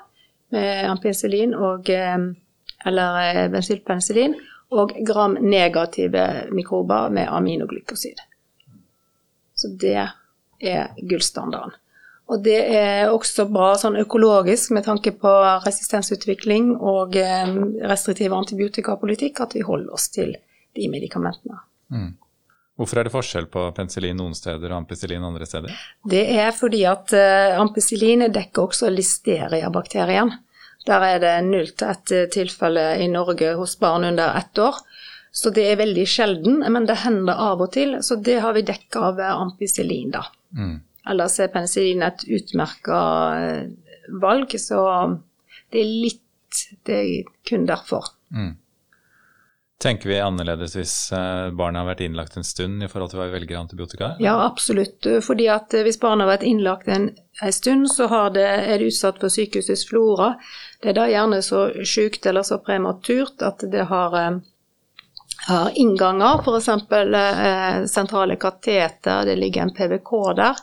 med 0.55 0.91
ampicillin 0.91 1.55
og 1.55 1.91
eh, 1.93 2.19
eller 2.87 3.19
eh, 3.25 3.51
bensylpenicillin, 3.53 4.37
og 4.71 4.93
gram-negative 5.07 6.25
mikrober 6.53 7.09
med 7.11 7.29
aminoglykosid. 7.33 8.21
Så 9.57 9.73
det 9.81 9.97
er 10.61 10.91
gullstandarden. 11.01 11.73
Og 12.29 12.43
det 12.45 12.59
er 12.77 13.09
også 13.09 13.47
bra 13.49 13.71
sånn 13.81 13.97
økologisk 13.97 14.75
med 14.77 14.85
tanke 14.85 15.15
på 15.17 15.31
resistensutvikling 15.65 16.75
og 16.77 17.17
eh, 17.17 17.55
restriktiv 17.89 18.35
antibiotikapolitikk 18.37 19.41
at 19.47 19.57
vi 19.57 19.65
holder 19.65 19.97
oss 19.97 20.11
til 20.13 20.35
de 20.77 20.91
medikamentene. 20.93 21.63
Mm. 21.89 22.11
Hvorfor 22.79 23.01
er 23.01 23.09
det 23.09 23.13
forskjell 23.15 23.49
på 23.51 23.65
penicillin 23.75 24.19
noen 24.21 24.37
steder 24.39 24.71
og 24.71 24.85
ampicillin 24.85 25.25
andre 25.27 25.47
steder? 25.51 25.75
Det 26.07 26.23
er 26.39 26.53
fordi 26.55 26.85
at 26.87 27.11
uh, 27.11 27.59
ampicillin 27.59 28.29
dekker 28.31 28.69
også 28.69 28.91
listeria-bakterien. 28.95 30.31
Der 30.87 31.05
er 31.05 31.19
det 31.21 31.33
null 31.49 31.73
til 31.75 31.91
ett 31.91 32.13
eh, 32.15 32.29
tilfelle 32.33 32.85
i 33.03 33.09
Norge 33.13 33.51
hos 33.59 33.75
barn 33.81 34.07
under 34.09 34.37
ett 34.39 34.59
år. 34.63 34.79
Så 35.35 35.51
det 35.53 35.67
er 35.69 35.81
veldig 35.81 36.05
sjelden, 36.09 36.63
men 36.73 36.87
det 36.89 37.01
hender 37.03 37.37
av 37.51 37.61
og 37.61 37.75
til. 37.75 37.99
Så 38.03 38.17
det 38.25 38.39
har 38.41 38.55
vi 38.57 38.65
dekka 38.65 39.03
av 39.11 39.21
ampicillin, 39.27 40.15
da. 40.15 40.23
Mm. 40.57 40.79
Ellers 41.13 41.37
er 41.43 41.51
penicillin 41.53 42.07
et 42.07 42.25
utmerka 42.39 43.01
eh, 43.43 43.99
valg, 44.23 44.55
så 44.63 44.81
det 45.73 45.83
er 45.83 45.93
litt 46.07 46.25
Det 46.89 46.95
er 46.97 47.27
kun 47.47 47.67
derfor. 47.69 48.07
Mm. 48.33 48.55
Tenker 49.79 50.09
vi 50.09 50.21
annerledes 50.21 50.73
hvis 50.75 50.93
eh, 51.15 51.51
barnet 51.55 51.79
har 51.79 51.87
vært 51.93 52.01
innlagt 52.03 52.35
en 52.37 52.47
stund 52.47 52.83
i 52.83 52.89
forhold 52.91 53.13
til 53.13 53.21
hva 53.21 53.29
vi 53.29 53.37
velger 53.37 53.61
antibiotika? 53.61 54.09
Ja, 54.19 54.33
absolutt. 54.43 55.07
Fordi 55.23 55.45
at 55.55 55.75
eh, 55.75 55.85
hvis 55.87 56.01
barnet 56.03 56.27
har 56.27 56.33
vært 56.33 56.47
innlagt 56.49 56.89
en, 56.91 57.13
en 57.39 57.53
stund, 57.55 57.87
så 57.93 58.09
det, 58.35 58.43
er 58.43 58.81
det 58.81 58.89
utsatt 58.91 59.21
for 59.23 59.31
sykehusets 59.31 59.85
flora. 59.87 60.33
Det 60.83 60.91
er 60.91 60.97
da 60.99 61.05
gjerne 61.07 61.39
så 61.47 61.69
sjukt 61.87 62.27
eller 62.27 62.43
så 62.49 62.59
prematurt 62.59 63.45
at 63.47 63.63
det 63.71 63.85
har, 63.87 64.17
eh, 64.19 64.41
har 65.47 65.79
innganger, 65.79 66.43
f.eks. 66.43 67.93
Sentrale 67.93 68.35
kateter, 68.35 69.29
det 69.29 69.37
ligger 69.39 69.63
en 69.63 69.75
PVK 69.77 70.11
der. 70.41 70.59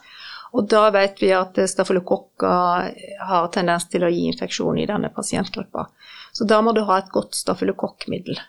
Og 0.59 0.67
da 0.71 0.89
vet 0.91 1.23
vi 1.23 1.29
at 1.35 1.55
stafylokokker 1.71 2.91
har 3.31 3.47
tendens 3.55 3.87
til 3.91 4.03
å 4.03 4.11
gi 4.11 4.27
infeksjon 4.33 4.81
i 4.83 4.89
denne 4.91 5.07
pasientgruppa. 5.15 5.87
Så 6.35 6.47
da 6.51 6.59
må 6.59 6.75
du 6.75 6.83
ha 6.83 6.99
et 6.99 7.09
godt 7.15 7.39
stafylokokkmiddel. 7.39 8.43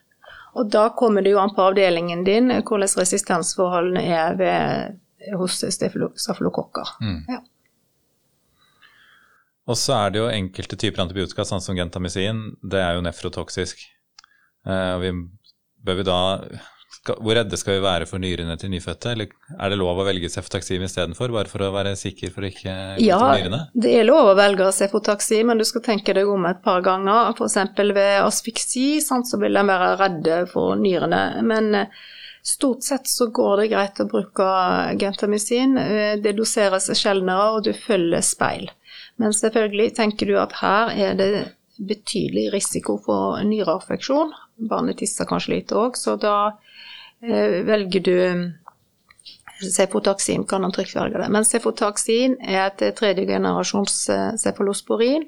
Og 0.56 0.70
da 0.72 0.88
kommer 0.96 1.25
det 1.25 1.34
jo 1.34 1.40
an 1.42 1.52
på 1.54 1.64
avdelingen 1.68 2.25
din 2.25 2.48
hvordan 2.54 2.88
resistensforholdene 3.00 4.02
er 4.02 4.38
ved, 4.38 4.96
hos 5.36 5.58
stafylokokker. 5.60 6.96
Mm. 7.02 7.20
Ja. 7.28 7.42
Og 9.66 9.78
så 9.78 9.96
er 9.98 10.14
det 10.14 10.22
jo 10.22 10.30
enkelte 10.30 10.78
typer 10.78 11.02
antibiotika, 11.02 11.44
sånn 11.44 11.62
som 11.64 11.76
gentamicin, 11.76 12.54
det 12.62 12.80
er 12.80 12.94
jo 12.96 13.02
nefrotoksisk. 13.02 13.82
Eh, 14.66 14.92
og 14.94 15.02
vi 15.02 15.12
bør 15.86 16.00
vi 16.00 16.06
da 16.06 16.20
skal, 17.06 17.20
hvor 17.22 17.38
redde 17.38 17.58
skal 17.60 17.78
vi 17.78 17.84
være 17.84 18.08
for 18.10 18.22
nyrene 18.22 18.56
til 18.58 18.72
nyfødte? 18.72 19.12
Eller 19.14 19.30
er 19.54 19.72
det 19.72 19.78
lov 19.78 20.00
å 20.02 20.06
velge 20.06 20.30
cefotaxim 20.32 20.84
istedenfor, 20.86 21.32
bare 21.34 21.50
for 21.50 21.64
å 21.64 21.72
være 21.75 21.94
sikker 21.98 22.32
for 22.34 22.44
å 22.44 22.50
ikke 22.50 22.75
gå 22.98 23.06
ja, 23.06 23.20
til 23.22 23.44
nyrene? 23.44 23.62
Ja, 23.62 23.82
det 23.86 23.94
er 24.00 24.08
lov 24.08 24.32
å 24.32 24.36
velge 24.38 24.68
cefotaxim, 24.75 25.46
men 25.50 25.62
du 25.62 25.66
skal 25.68 25.84
tenke 25.86 26.16
deg 26.16 26.28
om 26.30 26.46
et 26.50 26.62
par 26.66 26.82
ganger. 26.86 27.32
F.eks. 27.36 27.58
ved 27.96 28.20
asfiksi, 28.25 28.86
sant, 29.04 29.30
så 29.30 29.40
vil 29.42 29.56
en 29.56 29.70
være 29.70 29.92
redde 30.02 30.40
for 30.50 30.75
nyrene. 30.80 31.22
Men 31.46 31.70
eh, 31.78 32.06
stort 32.46 32.86
sett 32.86 33.10
så 33.10 33.30
går 33.34 33.62
det 33.62 33.70
greit 33.75 34.02
å 34.02 34.08
bruke 34.10 34.48
gentamicin. 35.00 35.78
Eh, 35.82 36.14
det 36.22 36.36
doseres 36.38 36.90
sjeldnere, 36.98 37.52
og 37.56 37.68
du 37.68 37.72
følger 37.76 38.25
speil. 38.26 38.70
Men 39.22 39.32
selvfølgelig 39.32 39.94
tenker 39.96 40.28
du 40.28 40.36
at 40.40 40.58
her 40.60 40.92
er 40.92 41.16
det 41.16 41.30
betydelig 41.76 42.50
risiko 42.54 42.96
for 43.04 43.40
nyreinfeksjon. 43.44 44.32
Barnet 44.68 45.00
tisser 45.00 45.28
kanskje 45.28 45.58
litt 45.58 45.75
òg, 45.76 45.98
så 46.00 46.16
da 46.20 46.36
velger 47.20 48.00
du 48.04 48.16
cefotaxin, 49.76 50.44
kan 50.44 50.62
han 50.62 50.73
trygt 50.73 50.96
velge 50.96 51.18
det. 51.18 51.28
Men 51.28 51.44
cefotaxin 51.44 52.37
er 52.40 52.66
et 52.66 52.96
tredje 52.96 53.26
generasjons 53.26 54.08
eh, 54.12 54.32
cefalosporin. 54.40 55.26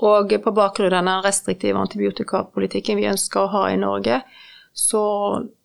Og 0.00 0.32
på 0.44 0.52
bakgrunn 0.56 0.94
av 0.94 1.04
den 1.04 1.24
restriktive 1.24 1.80
antibiotikapolitikken 1.80 2.96
vi 2.96 3.08
ønsker 3.10 3.42
å 3.42 3.52
ha 3.52 3.64
i 3.68 3.80
Norge, 3.80 4.22
så 4.72 5.02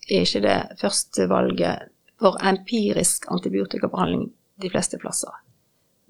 er 0.10 0.26
ikke 0.26 0.42
det 0.44 0.58
førstevalget 0.82 1.92
for 2.20 2.40
empirisk 2.44 3.30
antibiotikabehandling 3.32 4.28
de 4.60 4.72
fleste 4.72 5.00
plasser. 5.00 5.32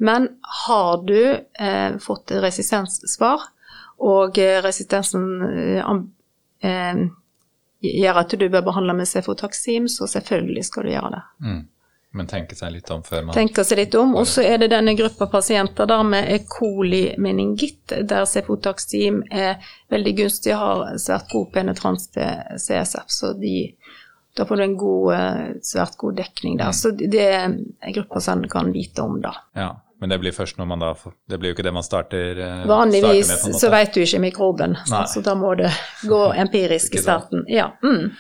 Men 0.02 0.28
har 0.66 1.04
du 1.06 1.20
eh, 1.38 1.98
fått 2.02 2.34
resistenssvar, 2.44 3.52
og 4.06 4.38
resistensen 4.66 5.28
eh, 6.60 7.06
gjør 7.82 8.22
at 8.22 8.36
du 8.40 8.50
bør 8.50 8.66
behandle 8.66 8.96
med 8.98 9.10
cefotaxim, 9.10 9.88
så 9.92 10.08
selvfølgelig 10.08 10.66
skal 10.66 10.86
du 10.86 10.94
gjøre 10.94 11.12
det. 11.16 11.24
Mm. 11.46 11.64
Men 12.16 12.30
tenke 12.32 12.56
seg 12.56 12.72
litt 12.72 12.90
om 12.96 13.02
før 13.04 13.26
man 13.28 13.36
Tenke 13.36 13.66
seg 13.68 13.82
litt 13.82 13.96
om. 14.00 14.14
Og 14.16 14.28
så 14.32 14.46
er 14.48 14.62
det 14.62 14.72
denne 14.72 14.94
gruppa 14.96 15.28
pasienter 15.28 15.88
der 15.90 16.04
med 16.08 16.30
E. 16.32 16.38
coli-meningitt, 16.48 17.92
der 18.08 18.24
cefotaxim 18.30 19.20
er 19.28 19.60
veldig 19.92 20.14
gunstig 20.22 20.54
og 20.56 20.62
har 20.62 21.02
svært 21.04 21.28
god 21.34 21.50
penetrans 21.58 22.08
til 22.16 22.56
CSF. 22.56 23.12
Så 23.12 23.34
de, 23.42 23.58
da 24.38 24.48
får 24.48 24.62
du 24.62 24.64
en 24.64 24.78
god, 24.80 25.10
eh, 25.18 25.42
svært 25.68 25.98
god 26.00 26.16
dekning 26.22 26.56
der. 26.62 26.72
Mm. 26.72 26.80
Så 26.80 26.94
det 26.96 27.26
er 27.26 27.50
en 27.50 27.98
gruppe 28.00 28.24
som 28.24 28.48
kan 28.48 28.72
vite 28.72 29.04
om, 29.04 29.20
da. 29.26 29.36
Ja. 29.60 29.74
Men 30.06 30.12
det 30.14 30.20
blir 30.22 30.34
først 30.38 30.60
når 30.60 30.68
man 30.70 30.84
da 30.84 30.92
Det 31.26 31.40
blir 31.42 31.50
jo 31.50 31.56
ikke 31.56 31.64
det 31.66 31.72
man 31.74 31.86
starter, 31.86 32.38
eh, 32.38 32.60
Vanligvis 32.70 33.26
starter 33.26 33.50
med, 33.50 33.58
så 33.58 33.70
vet 33.74 33.96
du 33.96 34.04
ikke 34.04 34.20
mikroben, 34.22 34.76
så 34.86 35.22
da 35.26 35.34
må 35.34 35.56
det 35.58 35.72
gå 36.06 36.20
empirisk 36.44 36.94
i 36.94 37.02
starten. 37.02 37.42
Ja. 37.50 37.72
Mm. 37.82 38.12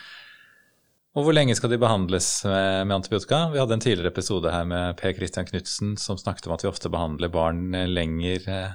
Og 1.13 1.27
hvor 1.27 1.35
lenge 1.37 1.53
skal 1.55 1.69
de 1.69 1.77
behandles 1.77 2.29
med, 2.43 2.87
med, 2.87 2.95
antibiotika? 2.95 3.43
Vi 3.53 3.61
hadde 3.61 3.77
en 3.77 3.83
tidligere 3.85 4.09
episode 4.09 4.49
her 4.49 4.65
med 4.65 4.97
Per 4.97 5.13
Christian 5.13 5.45
Knutsen 5.45 5.93
som 6.01 6.17
snakket 6.17 6.49
om 6.49 6.55
at 6.57 6.65
vi 6.65 6.71
ofte 6.71 6.89
behandler 6.89 7.29
barn 7.29 7.69
lenger 7.93 8.49
eh, 8.49 8.73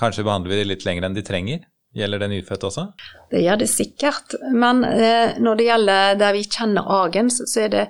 Kanskje 0.00 0.24
behandler 0.24 0.54
vi 0.54 0.62
dem 0.62 0.70
litt 0.70 0.86
lenger 0.88 1.04
enn 1.04 1.18
de 1.18 1.26
trenger? 1.26 1.66
Gjelder 1.92 2.22
det 2.22 2.30
nyfødt 2.30 2.64
også? 2.70 2.86
Det 3.34 3.44
gjør 3.44 3.60
det 3.60 3.68
sikkert. 3.68 4.38
Men 4.54 4.80
eh, 4.86 5.36
når 5.42 5.60
det 5.60 5.68
gjelder 5.68 6.16
der 6.24 6.34
vi 6.38 6.46
kjenner 6.46 6.88
agens, 7.02 7.42
så 7.52 7.66
er 7.66 7.76
det 7.76 7.84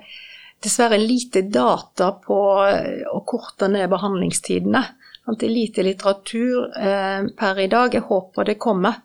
dessverre 0.61 0.97
lite 0.97 1.41
data 1.41 2.11
på 2.11 2.39
eh, 2.67 3.01
å 3.09 3.21
korte 3.25 3.69
ned 3.71 3.89
behandlingstidene. 3.89 4.83
Det 5.31 5.47
er 5.47 5.53
lite 5.53 5.85
litteratur 5.85 6.67
eh, 6.77 7.25
per 7.37 7.61
i 7.61 7.69
dag. 7.71 7.93
Jeg 7.93 8.05
håper 8.09 8.49
det 8.49 8.59
kommer. 8.61 9.01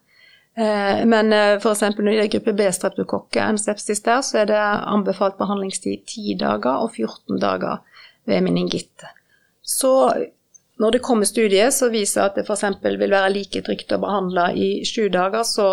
Eh, 0.56 1.02
men 1.08 1.32
f.eks. 1.32 1.84
når 1.96 2.12
det 2.12 2.22
er 2.24 2.32
gruppe 2.36 2.56
B-streptokokke, 2.60 3.42
en 3.42 3.60
sepsis 3.60 4.04
der, 4.04 4.22
så 4.26 4.42
er 4.42 4.50
det 4.52 4.62
anbefalt 4.62 5.38
behandlingstid 5.40 6.04
10 6.04 6.40
dager 6.44 6.84
og 6.84 6.96
14 6.96 7.40
dager 7.40 7.84
ved 8.28 8.44
meningitt. 8.44 9.06
Så 9.62 9.92
når 10.76 10.92
det 10.92 11.04
kommer 11.04 11.28
studier 11.28 11.70
som 11.72 11.92
viser 11.92 12.26
at 12.26 12.36
det 12.36 12.44
f.eks. 12.44 12.66
vil 12.84 13.12
være 13.12 13.32
like 13.32 13.62
trygt 13.64 13.94
å 13.96 14.02
behandle 14.02 14.50
i 14.52 14.70
sju 14.84 15.06
dager, 15.12 15.46
så 15.48 15.68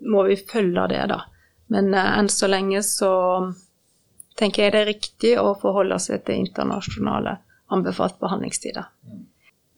må 0.00 0.24
vi 0.30 0.38
følge 0.40 0.86
det, 0.94 1.02
da. 1.12 1.26
Men 1.70 1.92
enn 1.92 2.30
så 2.32 2.48
lenge 2.48 2.80
så 2.82 3.10
tenker 4.38 4.64
jeg 4.64 4.74
det 4.74 4.80
er 4.80 4.90
riktig 4.90 5.34
å 5.40 5.54
forholde 5.60 5.98
seg 6.02 6.24
til 6.26 6.42
internasjonale 6.44 7.38
anbefalt 7.70 8.18
behandlingstider. 8.22 8.88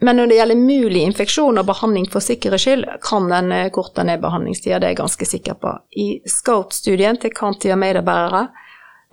Men 0.02 0.18
når 0.18 0.30
det 0.30 0.36
gjelder 0.40 0.58
mulig 0.58 1.02
infeksjon 1.06 1.60
og 1.60 1.66
behandling 1.68 2.08
for 2.10 2.24
sikkerhets 2.24 2.64
skyld, 2.66 2.86
kan 3.06 3.28
den 3.30 3.52
eh, 3.54 3.68
korte 3.70 4.02
ned 4.02 4.22
behandlingstida, 4.24 4.80
det 4.80 4.88
er 4.88 4.94
jeg 4.96 5.02
ganske 5.02 5.28
sikker 5.30 5.58
på. 5.62 5.74
I 5.94 6.06
Scout-studien 6.26 7.20
til 7.22 7.30
Kanti 7.36 7.70
og 7.70 7.78
medarbeidere 7.78 8.48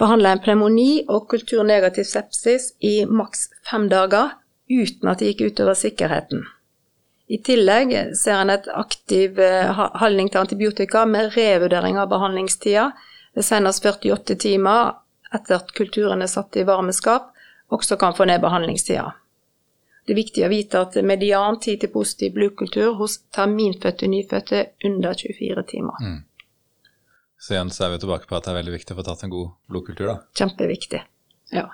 behandla 0.01 0.31
en 0.34 0.41
pneumoni 0.41 1.03
og 1.12 1.27
kulturnegativ 1.29 2.08
sepsis 2.10 2.72
i 2.81 3.03
maks 3.05 3.50
fem 3.69 3.86
dager 3.91 4.34
uten 4.69 5.12
at 5.12 5.22
det 5.22 5.34
gikk 5.34 5.51
utover 5.51 5.77
sikkerheten. 5.77 6.48
I 7.29 7.38
tillegg 7.46 7.93
ser 8.17 8.39
en 8.39 8.50
et 8.50 8.65
aktiv 8.74 9.38
handling 9.38 10.00
holdning 10.01 10.31
til 10.34 10.41
antibiotika 10.41 11.03
med 11.05 11.36
revurdering 11.36 12.00
av 12.01 12.10
behandlingstida, 12.10 12.88
senest 13.38 13.86
48 13.86 14.39
timer 14.41 14.96
etter 15.33 15.59
at 15.59 15.74
kulturen 15.77 16.21
er 16.25 16.31
satt 16.31 16.57
i 16.57 16.65
varmeskap, 16.67 17.33
også 17.69 17.98
kan 18.01 18.15
få 18.17 18.25
ned 18.29 18.41
behandlingstida. 18.41 19.12
Det 20.05 20.15
er 20.15 20.17
viktig 20.17 20.45
å 20.45 20.50
vite 20.50 20.79
at 20.81 20.95
median 21.05 21.59
tid 21.62 21.83
til 21.83 21.91
positiv 21.93 22.33
blodkultur 22.33 22.95
hos 22.98 23.19
terminfødte 23.36 24.07
nyfødte 24.09 24.55
er 24.57 24.89
under 24.89 25.13
24 25.13 25.65
timer. 25.69 26.00
Mm. 26.01 26.24
Så 27.39 27.53
igjen 27.53 27.69
så 27.71 27.86
er 27.86 27.93
vi 27.93 28.00
tilbake 28.01 28.25
på 28.27 28.36
at 28.36 28.48
det 28.48 28.51
er 28.51 28.57
veldig 28.57 28.74
viktig 28.74 28.95
å 28.95 28.98
få 28.98 29.05
tatt 29.05 29.21
en 29.27 29.33
god 29.33 29.51
blodkultur, 29.69 30.09
da. 30.09 30.15
Kjempeviktig, 30.39 31.03
ja. 31.53 31.67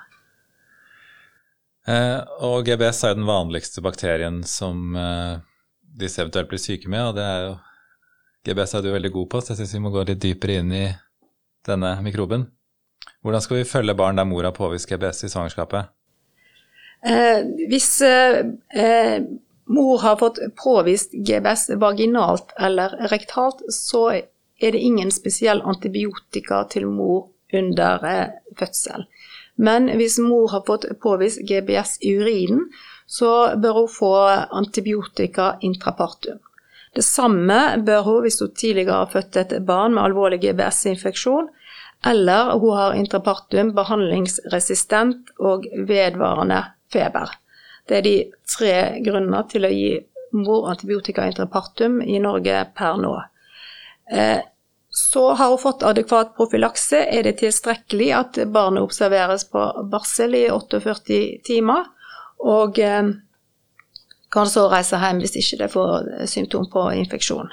Eh, 1.86 2.20
og 2.44 2.66
GBS 2.66 3.04
er 3.06 3.14
jo 3.14 3.20
den 3.22 3.30
vanligste 3.30 3.82
bakterien 3.82 4.42
som 4.46 4.98
eh, 4.98 5.40
disse 5.96 6.20
eventuelt 6.22 6.50
blir 6.50 6.60
syke 6.60 6.90
med, 6.92 7.08
og 7.08 7.16
det 7.16 7.24
er 7.24 7.40
jo 7.46 7.56
GBS 8.46 8.76
er 8.76 8.84
du 8.84 8.92
veldig 8.92 9.12
god 9.14 9.30
på, 9.32 9.40
så 9.40 9.54
jeg 9.54 9.62
syns 9.62 9.74
vi 9.74 9.82
må 9.82 9.94
gå 9.94 10.04
litt 10.06 10.22
dypere 10.22 10.60
inn 10.60 10.76
i 10.76 10.84
denne 11.66 11.96
mikroben. 12.04 12.46
Hvordan 13.26 13.42
skal 13.42 13.56
vi 13.58 13.64
følge 13.66 13.94
barn 13.98 14.20
der 14.20 14.24
mor 14.24 14.46
har 14.46 14.54
påvist 14.54 14.86
GBS 14.86 15.24
i 15.26 15.28
svangerskapet? 15.32 15.88
Eh, 17.02 17.42
hvis 17.66 17.88
eh, 18.06 18.38
eh 18.70 19.24
mor 19.66 19.98
har 19.98 20.20
fått 20.20 20.38
påvist 20.62 21.10
GBS 21.26 21.72
vaginalt 21.82 22.52
eller 22.58 22.94
rektalt, 23.10 23.64
så 23.74 24.04
er 24.62 24.72
det 24.72 24.78
ingen 24.78 25.10
spesiell 25.10 25.58
antibiotika 25.66 26.62
til 26.70 26.86
mor 26.86 27.32
under 27.52 28.06
eh, 28.06 28.28
fødsel. 28.58 29.08
Men 29.56 29.90
hvis 29.98 30.20
mor 30.22 30.46
har 30.54 30.62
fått 30.66 30.86
påvist 31.02 31.42
GBS 31.50 31.98
i 32.06 32.14
urinen, 32.20 32.68
så 33.06 33.56
bør 33.58 33.80
hun 33.82 33.88
få 33.90 34.14
antibiotika 34.62 35.56
intrapartum. 35.66 36.38
Det 36.94 37.04
samme 37.04 37.82
bør 37.86 38.06
hun 38.06 38.22
hvis 38.22 38.38
hun 38.40 38.54
tidligere 38.54 39.02
har 39.02 39.10
født 39.12 39.36
et 39.42 39.58
barn 39.66 39.98
med 39.98 40.06
alvorlig 40.06 40.44
GBS-infeksjon, 40.46 41.50
eller 42.04 42.58
hun 42.58 42.76
har 42.76 42.94
intrapartum 42.98 43.72
behandlingsresistent 43.74 45.32
og 45.38 45.66
vedvarende 45.88 46.62
feber. 46.92 47.32
Det 47.88 47.98
er 47.98 48.04
de 48.04 48.16
tre 48.50 48.74
grunnene 49.04 49.42
til 49.50 49.66
å 49.66 49.72
gi 49.72 49.94
mor 50.36 50.68
antibiotika 50.70 51.26
intrapartum 51.26 52.00
i 52.02 52.18
Norge 52.22 52.60
per 52.76 53.00
nå. 53.00 53.14
Eh, 54.10 54.40
så 54.90 55.32
har 55.36 55.52
hun 55.52 55.60
fått 55.60 55.84
adekvat 55.84 56.34
profylakse, 56.36 57.02
er 57.04 57.26
det 57.26 57.38
tilstrekkelig 57.42 58.10
at 58.16 58.40
barnet 58.52 58.86
observeres 58.86 59.44
på 59.50 59.62
barsel 59.92 60.34
i 60.38 60.46
48 60.50 61.20
timer, 61.46 61.90
og 62.40 62.78
eh, 62.78 63.12
kan 64.32 64.50
så 64.50 64.66
reise 64.72 64.98
hjem 65.00 65.22
hvis 65.22 65.36
ikke 65.40 65.62
det 65.64 65.72
får 65.72 66.10
symptom 66.30 66.66
på 66.72 66.88
infeksjon. 67.02 67.52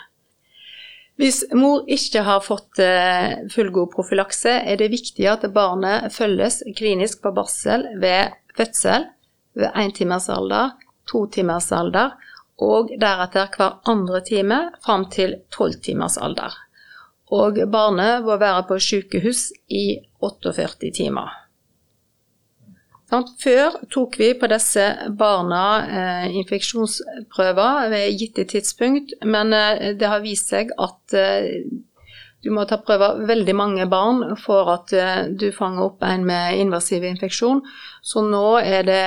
Hvis 1.22 1.44
mor 1.54 1.84
ikke 1.92 2.24
har 2.26 2.42
fått 2.42 2.82
eh, 2.82 3.46
fullgod 3.54 3.92
profylakse, 3.94 4.56
er 4.66 4.80
det 4.82 4.90
viktig 4.94 5.28
at 5.30 5.46
barnet 5.54 6.10
følges 6.16 6.64
klinisk 6.78 7.22
på 7.22 7.34
barsel 7.36 7.86
ved 8.02 8.34
fødsel, 8.58 9.10
ved 9.54 9.78
én 9.78 9.94
timers 9.94 10.30
alder, 10.34 10.74
to 11.06 11.28
timers 11.30 11.70
alder 11.72 12.16
og 12.64 12.90
deretter 13.02 13.50
hver 13.58 13.80
andre 13.90 14.22
time 14.26 14.60
fram 14.82 15.06
til 15.14 15.38
tolv 15.54 15.78
timers 15.86 16.18
alder 16.18 16.54
og 17.34 17.58
barnet 17.72 18.24
må 18.26 18.38
være 18.38 18.66
på 18.70 18.80
sykehus 18.82 19.48
i 19.70 20.00
48 20.22 20.92
timer. 20.94 21.32
Før 23.14 23.76
tok 23.94 24.18
vi 24.18 24.32
på 24.40 24.50
disse 24.50 24.84
barna 25.18 25.64
eh, 25.86 26.36
infeksjonsprøver 26.40 27.90
ved 27.94 28.20
gitte 28.20 28.46
tidspunkt, 28.50 29.14
men 29.22 29.54
eh, 29.54 29.92
det 30.00 30.10
har 30.10 30.24
vist 30.24 30.50
seg 30.54 30.74
at 30.82 31.18
eh, 31.18 31.68
du 32.44 32.50
må 32.52 32.66
ta 32.68 32.80
prøver 32.82 33.22
veldig 33.30 33.56
mange 33.56 33.86
barn 33.88 34.34
for 34.36 34.68
at 34.74 34.92
du 35.32 35.46
fanger 35.56 35.86
opp 35.86 36.02
en 36.04 36.26
med 36.28 36.58
invasiv 36.60 37.06
infeksjon. 37.08 37.62
Så 38.04 38.20
nå 38.28 38.58
er 38.60 38.84
det 38.84 39.04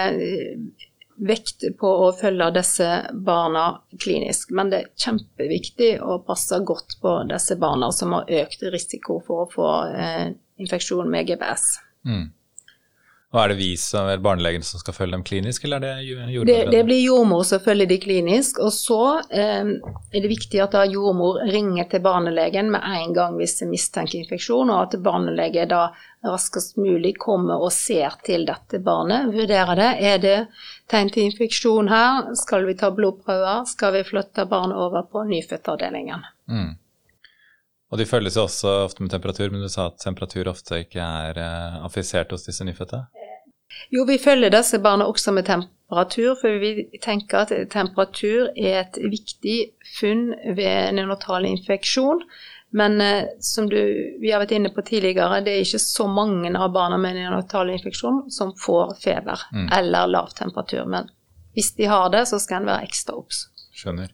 vekt 1.21 1.67
på 1.77 1.91
å 2.07 2.07
følge 2.17 2.47
disse 2.57 2.89
barna 3.13 3.67
klinisk. 4.01 4.55
Men 4.57 4.73
det 4.73 4.79
er 4.79 4.89
kjempeviktig 5.05 5.91
å 6.01 6.17
passe 6.25 6.63
godt 6.65 6.97
på 7.03 7.13
disse 7.29 7.59
barna 7.61 7.91
som 7.93 8.17
har 8.17 8.33
økt 8.41 8.65
risiko 8.73 9.19
for 9.27 9.45
å 9.45 9.51
få 9.53 9.69
infeksjon 10.57 11.13
med 11.13 11.29
GBS. 11.29 11.69
Mm. 12.09 12.31
Og 13.37 13.43
Er 13.43 13.53
det 13.53 13.59
vi 13.59 13.75
som 13.77 14.07
er 14.09 14.21
barnelegen 14.25 14.63
som 14.65 14.81
skal 14.81 14.95
følge 14.97 15.13
dem 15.13 15.23
klinisk, 15.29 15.67
eller 15.67 15.83
er 15.85 15.99
det 16.01 16.07
jordmor? 16.09 16.47
Det, 16.49 16.55
det 16.73 16.79
blir 16.89 17.03
jordmor 17.03 17.43
som 17.45 17.61
følger 17.61 17.91
de 17.91 17.99
klinisk. 18.01 18.63
Og 18.65 18.71
så 18.73 19.01
eh, 19.29 19.73
er 19.77 20.25
det 20.25 20.31
viktig 20.31 20.63
at 20.65 20.73
da 20.73 20.87
jordmor 20.89 21.43
ringer 21.53 21.85
til 21.91 22.01
barnelegen 22.07 22.71
med 22.73 22.87
en 22.97 23.13
gang 23.19 23.37
hvis 23.37 23.59
det 23.59 23.69
mistenker 23.69 24.23
infeksjon, 24.23 24.73
og 24.73 24.87
at 24.87 24.97
barnelege 25.05 25.67
da 25.69 25.83
raskest 26.25 26.81
mulig 26.81 27.13
kommer 27.21 27.61
og 27.61 27.75
ser 27.77 28.17
til 28.25 28.49
dette 28.49 28.81
barnet, 28.81 29.29
vurderer 29.37 29.83
det. 29.83 29.91
Er 30.01 30.25
det 30.25 30.39
tegn 30.89 31.13
til 31.13 31.29
infeksjon 31.29 31.93
her? 31.93 32.33
Skal 32.41 32.65
vi 32.71 32.79
ta 32.81 32.89
blodprøver? 32.89 33.69
Skal 33.69 33.99
vi 33.99 34.05
flytte 34.15 34.49
barnet 34.49 34.81
over 34.81 35.05
på 35.13 35.27
nyfødtavdelingen? 35.29 36.25
Mm. 36.49 36.73
Og 37.93 38.01
de 38.01 38.09
følges 38.09 38.41
jo 38.41 38.49
også 38.49 38.73
ofte 38.89 39.05
med 39.05 39.13
temperatur, 39.13 39.53
men 39.53 39.61
du 39.63 39.69
sa 39.71 39.91
at 39.93 40.01
temperatur 40.03 40.49
ofte 40.51 40.81
ikke 40.87 41.05
er 41.05 41.39
uh, 41.39 41.85
affisert 41.87 42.33
hos 42.35 42.49
disse 42.49 42.65
nyfødte? 42.67 43.05
Jo, 43.91 44.05
vi 44.09 44.19
følger 44.19 44.53
disse 44.55 44.79
barna 44.83 45.07
også 45.11 45.35
med 45.37 45.47
temperatur, 45.49 46.35
for 46.41 46.59
vi 46.63 46.89
tenker 47.03 47.45
at 47.45 47.55
temperatur 47.73 48.51
er 48.57 48.83
et 48.85 49.01
viktig 49.03 49.57
funn 49.99 50.29
ved 50.57 50.97
neonatal 50.97 51.49
infeksjon. 51.49 52.23
Men 52.77 53.01
eh, 53.01 53.25
som 53.41 53.69
du, 53.71 53.79
vi 54.21 54.33
har 54.33 54.43
vært 54.43 54.57
inne 54.57 54.73
på 54.75 54.83
tidligere, 54.85 55.41
det 55.47 55.55
er 55.55 55.65
ikke 55.65 55.81
så 55.81 56.09
mange 56.11 56.51
av 56.51 56.73
barna 56.75 56.99
med 57.01 57.17
neonatal 57.17 57.71
infeksjon 57.73 58.27
som 58.35 58.53
får 58.59 58.97
feber 59.05 59.47
mm. 59.55 59.69
eller 59.79 60.11
lav 60.11 60.35
temperatur. 60.37 60.85
Men 60.91 61.09
hvis 61.57 61.73
de 61.79 61.89
har 61.89 62.11
det, 62.13 62.27
så 62.29 62.41
skal 62.43 62.63
en 62.65 62.73
være 62.73 62.89
ekstra 62.89 63.17
obs. 63.17 63.47
Skjønner. 63.77 64.11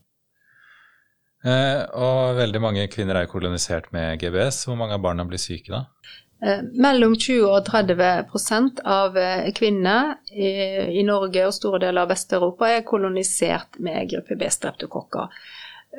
Eh, 1.43 1.81
og 1.99 2.37
veldig 2.38 2.61
mange 2.62 2.85
kvinner 2.93 3.19
er 3.19 3.31
kolonisert 3.31 3.88
med 3.95 4.21
GBS. 4.23 4.62
Hvor 4.69 4.79
mange 4.79 4.95
av 4.95 5.03
barna 5.03 5.27
blir 5.27 5.43
syke 5.43 5.73
da? 5.73 5.87
Eh, 6.42 6.62
mellom 6.74 7.14
20 7.14 7.48
og 7.48 7.66
30% 7.68 8.83
av 8.85 9.14
kvinnene 9.14 9.52
kvinner 9.55 10.14
i, 10.35 10.48
i, 10.98 11.02
Norge 11.07 11.46
og 11.46 11.55
store 11.55 11.83
deler 11.85 12.02
av 12.02 12.11
Vest-Europa 12.11 12.70
er 12.72 12.87
kolonisert 12.88 13.78
med 13.78 14.11
gruppe 14.11 14.38
B-streptokokker. 14.40 15.31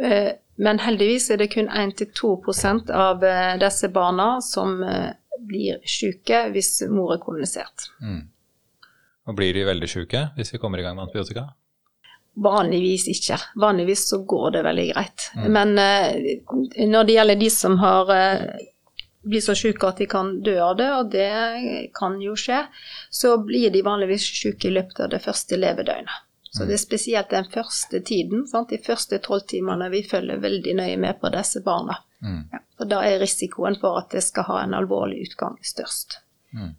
Eh, 0.01 0.31
men 0.55 0.79
heldigvis 0.79 1.29
er 1.33 1.41
det 1.41 1.51
kun 1.53 1.69
1-2% 1.69 2.91
av 2.93 3.23
eh, 3.25 3.55
disse 3.61 3.89
barna 3.93 4.41
som 4.41 4.81
eh, 4.83 5.11
blir 5.39 5.81
syke 5.85 6.47
hvis 6.53 6.79
mor 6.89 7.15
er 7.15 7.21
kolonisert. 7.21 7.89
Mm. 8.01 8.23
Og 9.29 9.37
blir 9.37 9.53
de 9.55 9.67
veldig 9.67 9.89
syke 9.89 10.27
hvis 10.37 10.53
vi 10.55 10.61
kommer 10.61 10.81
i 10.81 10.85
gang 10.85 10.97
med 10.97 11.07
antibiotika? 11.07 11.51
Vanligvis 12.43 13.05
ikke. 13.11 13.37
Vanligvis 13.61 14.07
så 14.09 14.23
går 14.25 14.55
det 14.55 14.63
veldig 14.65 14.85
greit. 14.89 15.25
Mm. 15.37 15.49
Men 15.53 16.89
når 16.89 17.05
det 17.05 17.13
gjelder 17.13 17.37
de 17.37 17.49
som 17.53 17.75
har 17.77 18.09
blir 19.23 19.41
så 19.41 19.55
syke 19.55 19.87
at 19.87 20.01
de 20.01 20.07
kan 20.09 20.35
dø 20.43 20.57
av 20.61 20.77
det, 20.79 20.89
og 20.97 21.11
det 21.13 21.31
kan 21.95 22.19
jo 22.21 22.35
skje, 22.39 22.65
så 23.09 23.37
blir 23.43 23.71
de 23.73 23.83
vanligvis 23.85 24.25
syke 24.41 24.69
i 24.69 24.75
løpet 24.77 24.99
av 25.05 25.13
det 25.13 25.21
første 25.23 25.59
levedøgnet. 25.59 26.21
Så 26.53 26.63
mm. 26.63 26.67
det 26.67 26.73
er 26.75 26.81
spesielt 26.83 27.31
den 27.33 27.47
første 27.53 27.99
tiden, 28.05 28.45
sant? 28.47 28.69
de 28.69 28.77
første 28.77 29.17
tolv 29.25 29.47
timene 29.49 29.89
vi 29.89 30.03
følger 30.05 30.43
veldig 30.43 30.75
nøye 30.77 30.99
med 31.01 31.17
på 31.21 31.31
disse 31.33 31.63
barna. 31.65 31.97
Mm. 32.21 32.43
Ja, 32.51 32.61
og 32.79 32.91
da 32.91 33.01
er 33.07 33.19
risikoen 33.23 33.79
for 33.81 33.97
at 34.03 34.13
det 34.13 34.21
skal 34.25 34.45
ha 34.51 34.59
en 34.61 34.75
alvorlig 34.77 35.23
utgang 35.29 35.57
størst. 35.65 36.19
Mm. 36.53 36.75